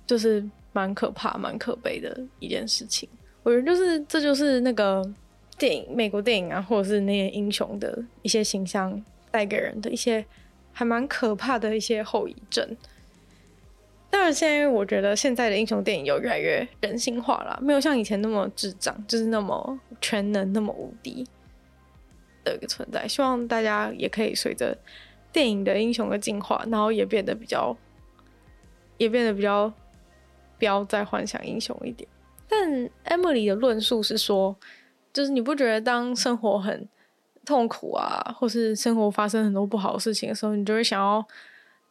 [0.05, 3.07] 就是蛮可怕、蛮可悲的一件事情。
[3.43, 5.03] 我觉得就是这就是那个
[5.57, 10.25] 电影、美国电影啊，或者是那些英雄的一些形象带给人的一些
[10.71, 12.77] 还蛮可怕的一些后遗症。
[14.09, 21.25] 当然，现在我觉得现在的英雄电影有越来越人性化了，没有像以前那么智障，就是那么全能、那么无敌
[22.43, 23.07] 的一个存在。
[23.07, 24.77] 希望大家也可以随着
[25.31, 27.75] 电影的英雄的进化，然后也变得比较，
[28.97, 29.73] 也变得比较。
[30.63, 32.07] 不要再幻想英雄一点。
[32.47, 34.55] 但 Emily 的论述是说，
[35.11, 36.87] 就是你不觉得当生活很
[37.45, 41.27] 痛苦啊，或是生活发生很多不好的事情的时候，你就会想要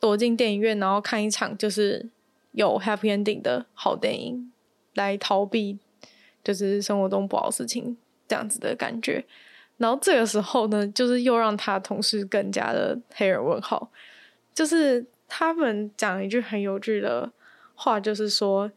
[0.01, 2.09] 躲进电影院，然后看一场就是
[2.53, 4.51] 有 happy ending 的好电影，
[4.95, 5.79] 来逃避
[6.43, 9.23] 就是生活中不好事情这样子的感觉。
[9.77, 13.91] 然后这个时候呢，就是又让他同事更加的黑人问号，
[14.55, 17.31] 就是他们讲一句很有趣的。
[17.75, 18.71] 话就是说，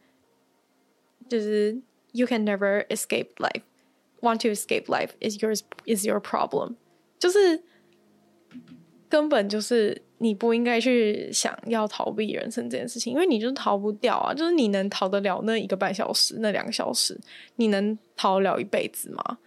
[1.28, 1.78] 就是
[2.12, 3.62] you can never escape life.
[4.20, 6.74] Want to escape life is yours is your problem.
[7.18, 7.62] 就是
[9.08, 14.34] 根本就是你不应该去想要逃避人生这件事情，因为你就逃不掉啊！
[14.34, 17.18] 就是你能逃得了那一个半小时、那两个小时，
[17.56, 19.38] 你能逃得了一辈子吗？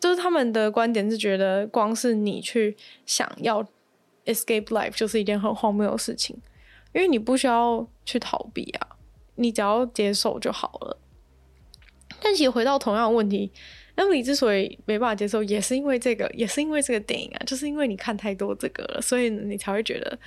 [0.00, 3.66] 就是他们的观点是觉得，光是你去想要
[4.26, 6.36] escape life 就是一件很荒谬的事情。
[6.94, 8.96] 因为你不需要去逃避啊，
[9.34, 10.96] 你只要接受就好了。
[12.22, 13.50] 但其实回到同样的问题，
[13.96, 20.18] 那么你之所以没办法接受，也是因为这个，也是因为这个电影啊，就是因为你看太多这个了，所以你才会觉得，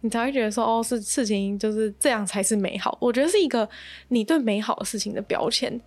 [0.00, 2.98] 你才会觉得说，哦，是事情就是这样才是美好。
[3.00, 3.68] 我觉得是一个
[4.08, 5.80] 你对美好的事情的标签，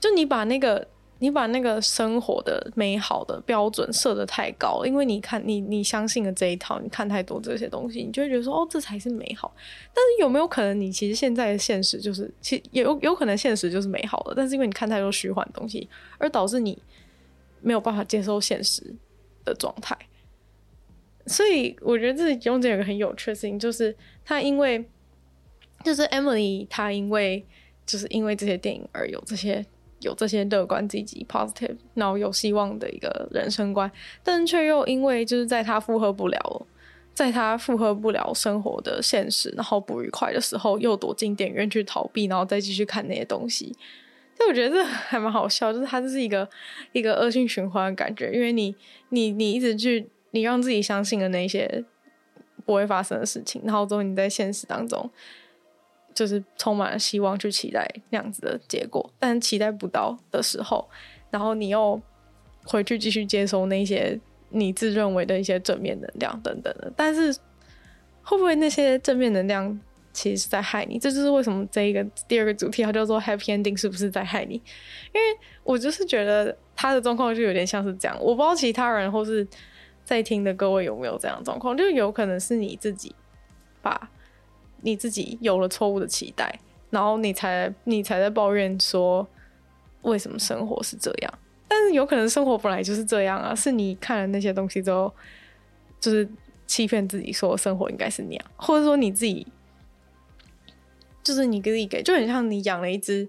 [0.00, 0.86] 就你把那个。
[1.24, 9.50] 你把那个生活的美好的标准设得太高，因为你看你你相信了这一套，你看太多这些东西，你就会觉得说哦，这才是美好。
[9.94, 16.76] 但是有没有可能你其实现在的现实就是，其实有有可能现实就是美好的，但是因为你看太多虚幻东西，而导致你
[17.62, 18.94] 没有办法接受现实
[19.46, 19.96] 的状态。
[21.26, 23.96] 所以我觉得这中间有个很有趣的事情，就是
[24.26, 24.84] 他因为
[25.82, 27.46] 就是 Emily，他因为
[27.86, 29.64] 就是因为这些电影而有这些。
[30.04, 33.90] 有这些乐观、积极、positive，然后有希望的一个人生观，
[34.22, 36.66] 但却又因为就是在他负荷不了，
[37.12, 43.74] 在他负荷不了生活的现实，然后不愉快的时候，又躲进电影院去逃避，然后再继续看那些东西。
[44.36, 46.48] 所以我觉得这还蛮好笑，就是它就是一个
[46.92, 48.74] 一个恶性循环的感觉，因为你
[49.10, 51.84] 你你一直去你让自己相信的那些
[52.66, 55.10] 不会发生的事情，然后之后你在现实当中。
[56.14, 60.88] 就是充满了希望去期待那样子的结果，但期待不到的时候，
[61.30, 62.00] 然后你又
[62.64, 64.18] 回去继续接收那些
[64.50, 67.36] 你自认为的一些正面能量等等的，但是
[68.22, 69.78] 会不会那些正面能量
[70.12, 70.98] 其实是在害你。
[70.98, 74.54] 这就是为什么这一个第二个主题它叫做 Happy Ending 是不是在害你？
[74.54, 79.46] 因为我就是觉得他的状况就有点像是这样，我不知道其他人或是
[80.04, 83.14] 在听的各位有没有这样的状况，就有可能是你自己
[83.82, 84.08] 把
[84.84, 86.60] 你自己有了错误的期待，
[86.90, 89.26] 然后你才你才在抱怨说
[90.02, 91.34] 为什么生活是这样。
[91.66, 95.12] 但是有可能生活本来就是这样啊，是你看了那些东西之后，
[95.98, 96.28] 就是
[96.66, 99.46] 欺骗自己说生活应该是那样，或者说你自己，
[101.22, 103.26] 就是你给自己给，就很像你养了一只，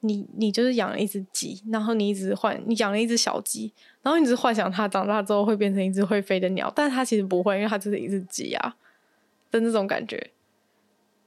[0.00, 8.76] 你你就是养了一只鸡，然后你一直幻，你养了一只小鸡，然后你一直幻想它长大之后会变成一只会飞的鸟，但是它其实不会，因为它只是一只鸡啊
[9.50, 10.30] 的那种感觉。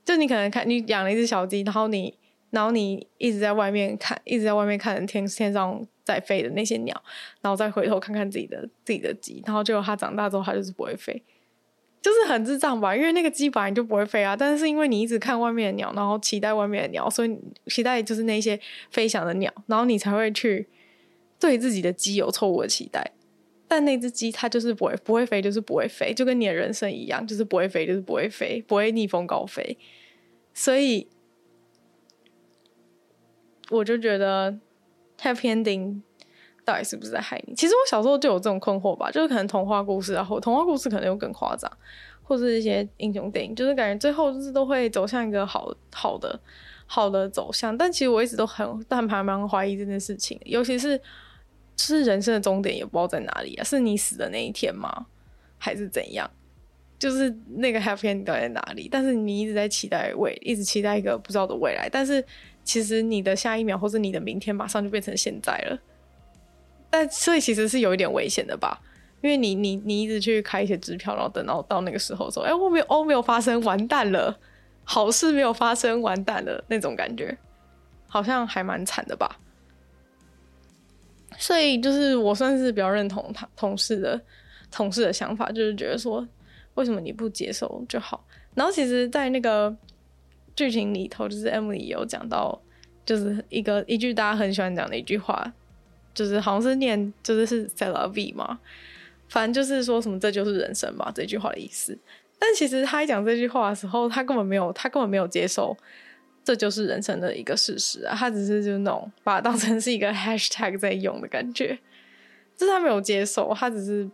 [0.09, 2.17] 就你可能看你养了一只小鸡，然后你。
[2.51, 6.99] 然后你一直在外面看，一直在外面看天天上在飞的那些鸟，
[7.41, 11.21] 然后再回头看看自己的自己的鸡，然后结果它长大之后它就是不会飞，
[12.01, 12.95] 就是很智障吧？
[12.95, 17.37] 因为那个鸡本来就不会飞啊，但是因为你一直看外面的鸟，然后期待外面的鸟，所以
[17.67, 20.67] 期待就是那些飞翔的鸟，然后你才会去
[21.39, 23.11] 对自己的鸡有错误的期待。
[23.69, 29.77] 但那只鸡它就是不会不会飞，就是不会飞，就跟你的人生一样，就是不会飞，就是不会飞，不会逆风高飞，
[30.53, 31.07] 所以。
[33.71, 34.51] 我就觉得
[35.21, 36.01] happy ending
[36.65, 37.53] 到底是不是在害你？
[37.53, 41.71] 其实我小时候就有这种困惑吧，就是可能童话故事啊，或童话故事可能又更夸张，
[42.23, 46.39] 或是一些英雄电影，就是感觉最后就是都会走向一个好好的
[46.87, 47.77] 好的走向。
[47.77, 50.99] 但其实我一直都很但还蛮怀疑这件事情，尤其是
[51.79, 55.05] 是人生的终点也不知道在哪里啊，是你死的那一天吗？
[55.57, 56.29] 还是怎样？
[56.97, 58.87] 就是那个 happy ending 到底在哪里？
[58.91, 62.23] 但是你一直在期待未，一直期待一个不知道的未来，但是。
[62.65, 65.79] 其实你的下一秒或者你的明天马上就变成现在了，
[66.87, 68.79] 但所以其实是有一点危险的吧？
[69.21, 74.37] 因为你你你一直去开一些支票，然后等到到那个时候说，哎，我没有哦，没有发生，完蛋了，
[74.83, 77.35] 好事没有发生，完蛋了那种感觉，
[78.07, 79.39] 好像还蛮惨的吧？
[81.49, 84.21] 所以就是我算是比较认同他同事的
[84.69, 86.23] 同事的想法，就是觉得说，
[86.75, 88.23] 为什么你不接受就好？
[88.53, 89.75] 然后其实，在那个。
[90.55, 92.61] 剧情里头就是 Emily 有讲到，
[93.05, 95.53] 就是一个一句大家很喜欢讲的一句话，
[96.13, 98.59] 就是好像是念就是是 s e l l a V 嘛，
[99.29, 101.97] 反正就是说什么这就是人生嘛，这句话的意思。
[102.37, 105.77] 但其实他讲这句话的时候，他根本没有他根本没有接受
[106.43, 111.77] 这就是人生的一个事实啊，他只是就那种把它当成是一个 hashtag 在用的感觉，
[112.57, 114.09] 就是他没有接受，他只是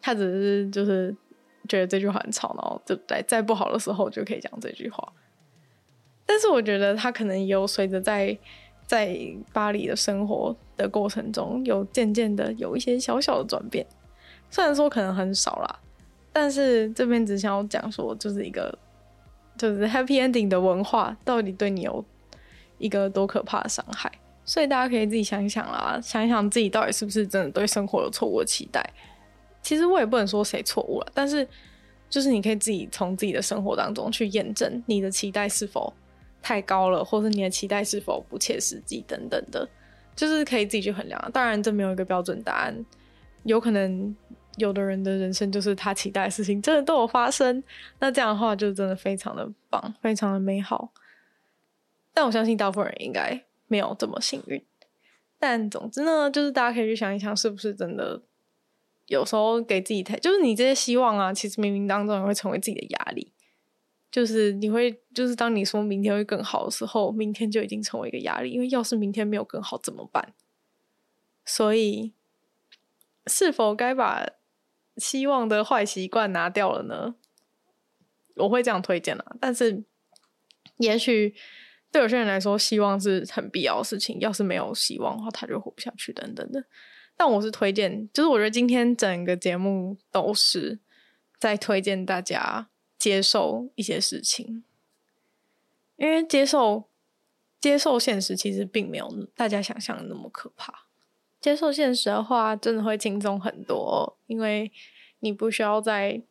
[0.00, 1.14] 他只是就是。
[1.68, 5.12] 觉得这句话很吵，然后就在在不好的时候就可以讲这句话。
[6.26, 8.36] 但是我觉得他可能也有随着在
[8.84, 9.16] 在
[9.52, 13.86] 巴黎的生活的过程中，有渐渐的有一些小小的转变。
[14.50, 15.80] 虽然说可能很少啦，
[16.32, 18.76] 但是这边只想要讲说，就是一个
[19.68, 22.04] 就是 happy ending 的文化到底对你有
[22.78, 24.10] 一个多可怕的伤害。
[24.44, 28.84] 所以大家可以自己想一想啦，想一想自己到底是不是真的对生活有错误的期待。
[29.62, 31.46] 其实我也不能说谁错误了，但是
[32.10, 35.92] 就是你可以自己从自己的生活当中去验证你的期待是否
[36.42, 39.66] 太高了，或是你的期待是否不切实际等等的，
[40.16, 41.30] 就是可以自己去衡量。
[41.32, 42.84] 当然，这没有一个标准答案，
[43.44, 44.14] 有可能
[44.56, 47.62] 有的人的人生就是他期待的事情真的都有发生，
[47.98, 50.92] 那这样的话就真的非常的棒，非常的美好。
[52.12, 54.62] 但我相信大部分人应该没有这么幸运。
[55.38, 58.22] 但总之呢，就是大家可以去想一想，是不是真的。
[59.08, 63.32] 有时候给自己太，就是你这些希望啊，其实冥冥当中也会成为自己的压力。
[64.10, 68.50] 就是你会，就是当你说明天会更好的时候，明天就已经成为一个压力。
[68.50, 70.32] 因为要是明天没有更好怎么办？
[71.44, 72.12] 所以，
[73.26, 74.26] 是否该把
[74.96, 77.14] 希望的坏习惯拿掉了呢？
[78.36, 79.36] 我会这样推荐啊。
[79.40, 79.84] 但是，
[80.78, 81.34] 也许
[81.90, 84.18] 对有些人来说，希望是很必要的事情。
[84.20, 86.64] 要是没有希望的话，他就活不下去，等等的。
[87.16, 90.80] 但我是推荐，就是我觉得今天整个节目都是
[91.38, 92.68] 在推荐大家
[92.98, 94.64] 接受一些事情，
[95.96, 96.88] 因为接受
[97.60, 100.86] 接受现实其实并没有大家想象的那么可怕。
[101.42, 104.72] 接受现实的话，真的会轻松很多，因为
[105.20, 106.22] 你不需要在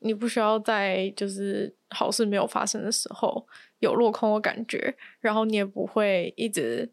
[0.00, 3.46] 你不需要在就是好事没有发生的时候
[3.78, 6.92] 有落空的感觉，然后你也不会一直。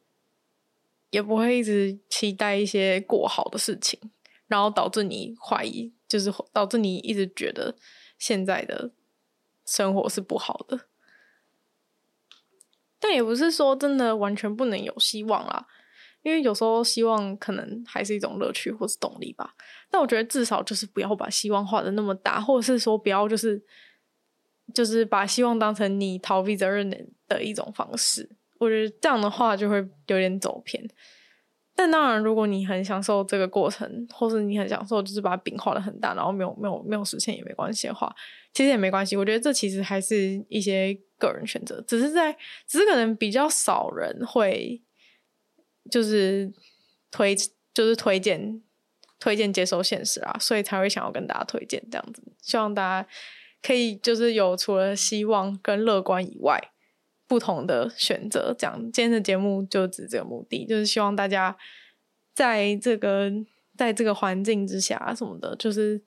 [1.13, 3.99] 也不会一直期待一些过好的事情，
[4.47, 7.75] 然后导致你怀疑，就是导致你一直觉得
[8.17, 8.89] 现在的
[9.63, 10.87] 生活是不好的。
[12.99, 15.67] 但也不是说真的完全不能有希望啦，
[16.23, 19.53] 因为有时候希望可能还是一种乐趣或是动力吧。
[19.91, 23.61] 但我觉得至少就是不要把希望画得那么大，或者是说不要就是
[24.73, 26.97] 就是把希望当成你逃避责任的
[27.27, 28.27] 的一种方式。
[28.57, 30.83] 我觉得这样的话就会有点走偏。
[31.75, 38.15] 但当然，如果你很享受这个过程，或是你很享受就是把饼画得很大，然后没有没有没有实现也没关系的话，
[38.53, 39.17] 其实也没关系。
[39.17, 42.31] 我觉得这其实还是一些个人选择，只是在
[42.67, 44.79] 只是可能比较少人会
[45.89, 46.51] 就是
[47.11, 47.35] 推
[47.73, 48.61] 就是推荐
[49.19, 52.21] 推荐接受现实啊，所以才会想要跟大家推荐这样子。
[52.41, 53.09] 希望大家
[53.61, 56.69] 可以就是有除了希望跟乐观以外。
[57.25, 61.57] 不同的选择，这样今天的节目就只这个目的，就是希望大家
[62.35, 63.31] 在这个
[63.75, 65.99] 在这个环境之下什么的，就是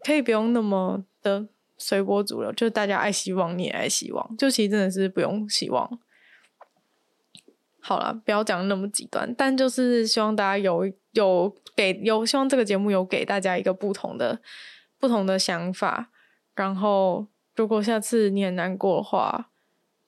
[0.00, 1.48] 可以不用那么的
[1.78, 5.98] 随波逐流，就是大家爱希望你也爱希望，就其实真的是不用希望。
[7.82, 14.40] 好了，不要讲那么极端，但就是希望大家有有给有希望这个节目有给大家一个不同的
[14.98, 16.10] 不同的想法，
[16.54, 19.48] 然后如果下次你很难过的话。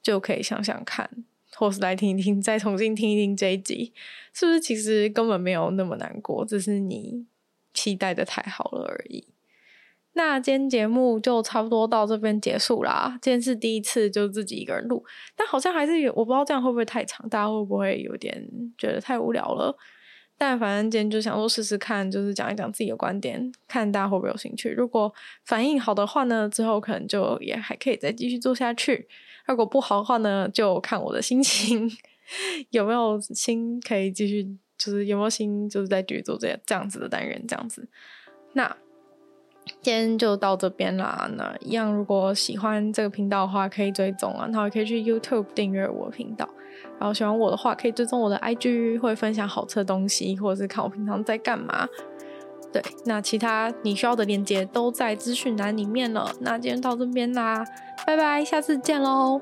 [0.05, 1.09] 就可以想想看，
[1.57, 3.95] 或是来听一听，再重新听一听这一集，
[4.35, 7.25] 是不是其实根本没有那么难过，只是你
[7.73, 9.27] 期待的太好了而已。
[10.15, 13.19] 那今天节目就差不多到这边结束啦。
[13.21, 15.05] 今天是第一次就自己一个人录，
[15.37, 18.49] 但好像还是有，我不知道这样会不会太长，大家会不会有点
[18.79, 19.77] 觉得太无聊了？
[20.37, 24.69] 但反正今天就想说试试看，就是讲一讲自己的观点，看大家会不会有兴趣。
[24.71, 25.13] 如果
[25.45, 29.09] 反应好的话呢，之后可能就也还可以再继续做下去。
[29.47, 31.91] 如果不好的话呢，就看我的心情
[32.71, 34.45] 有没有心可以继续，
[34.77, 37.89] 就是有没有心，就是在继续做这这样子的单元这样子。
[38.55, 38.77] 那
[39.81, 41.29] 今天就到这边啦。
[41.37, 46.49] 那一样，如果喜欢这个频道的话，可以追踪啊，然后也可以去 YouTube 订阅我频道。
[46.99, 51.87] 然后喜欢我的话，可以追踪我的 IG，会分享好吃的东西，或者是看我平常在干嘛。
[52.73, 56.31] 对，那其他你需要的链接都在资讯栏里面了。
[56.41, 57.65] 那今天到这边啦，
[58.07, 59.41] 拜拜，下次见喽。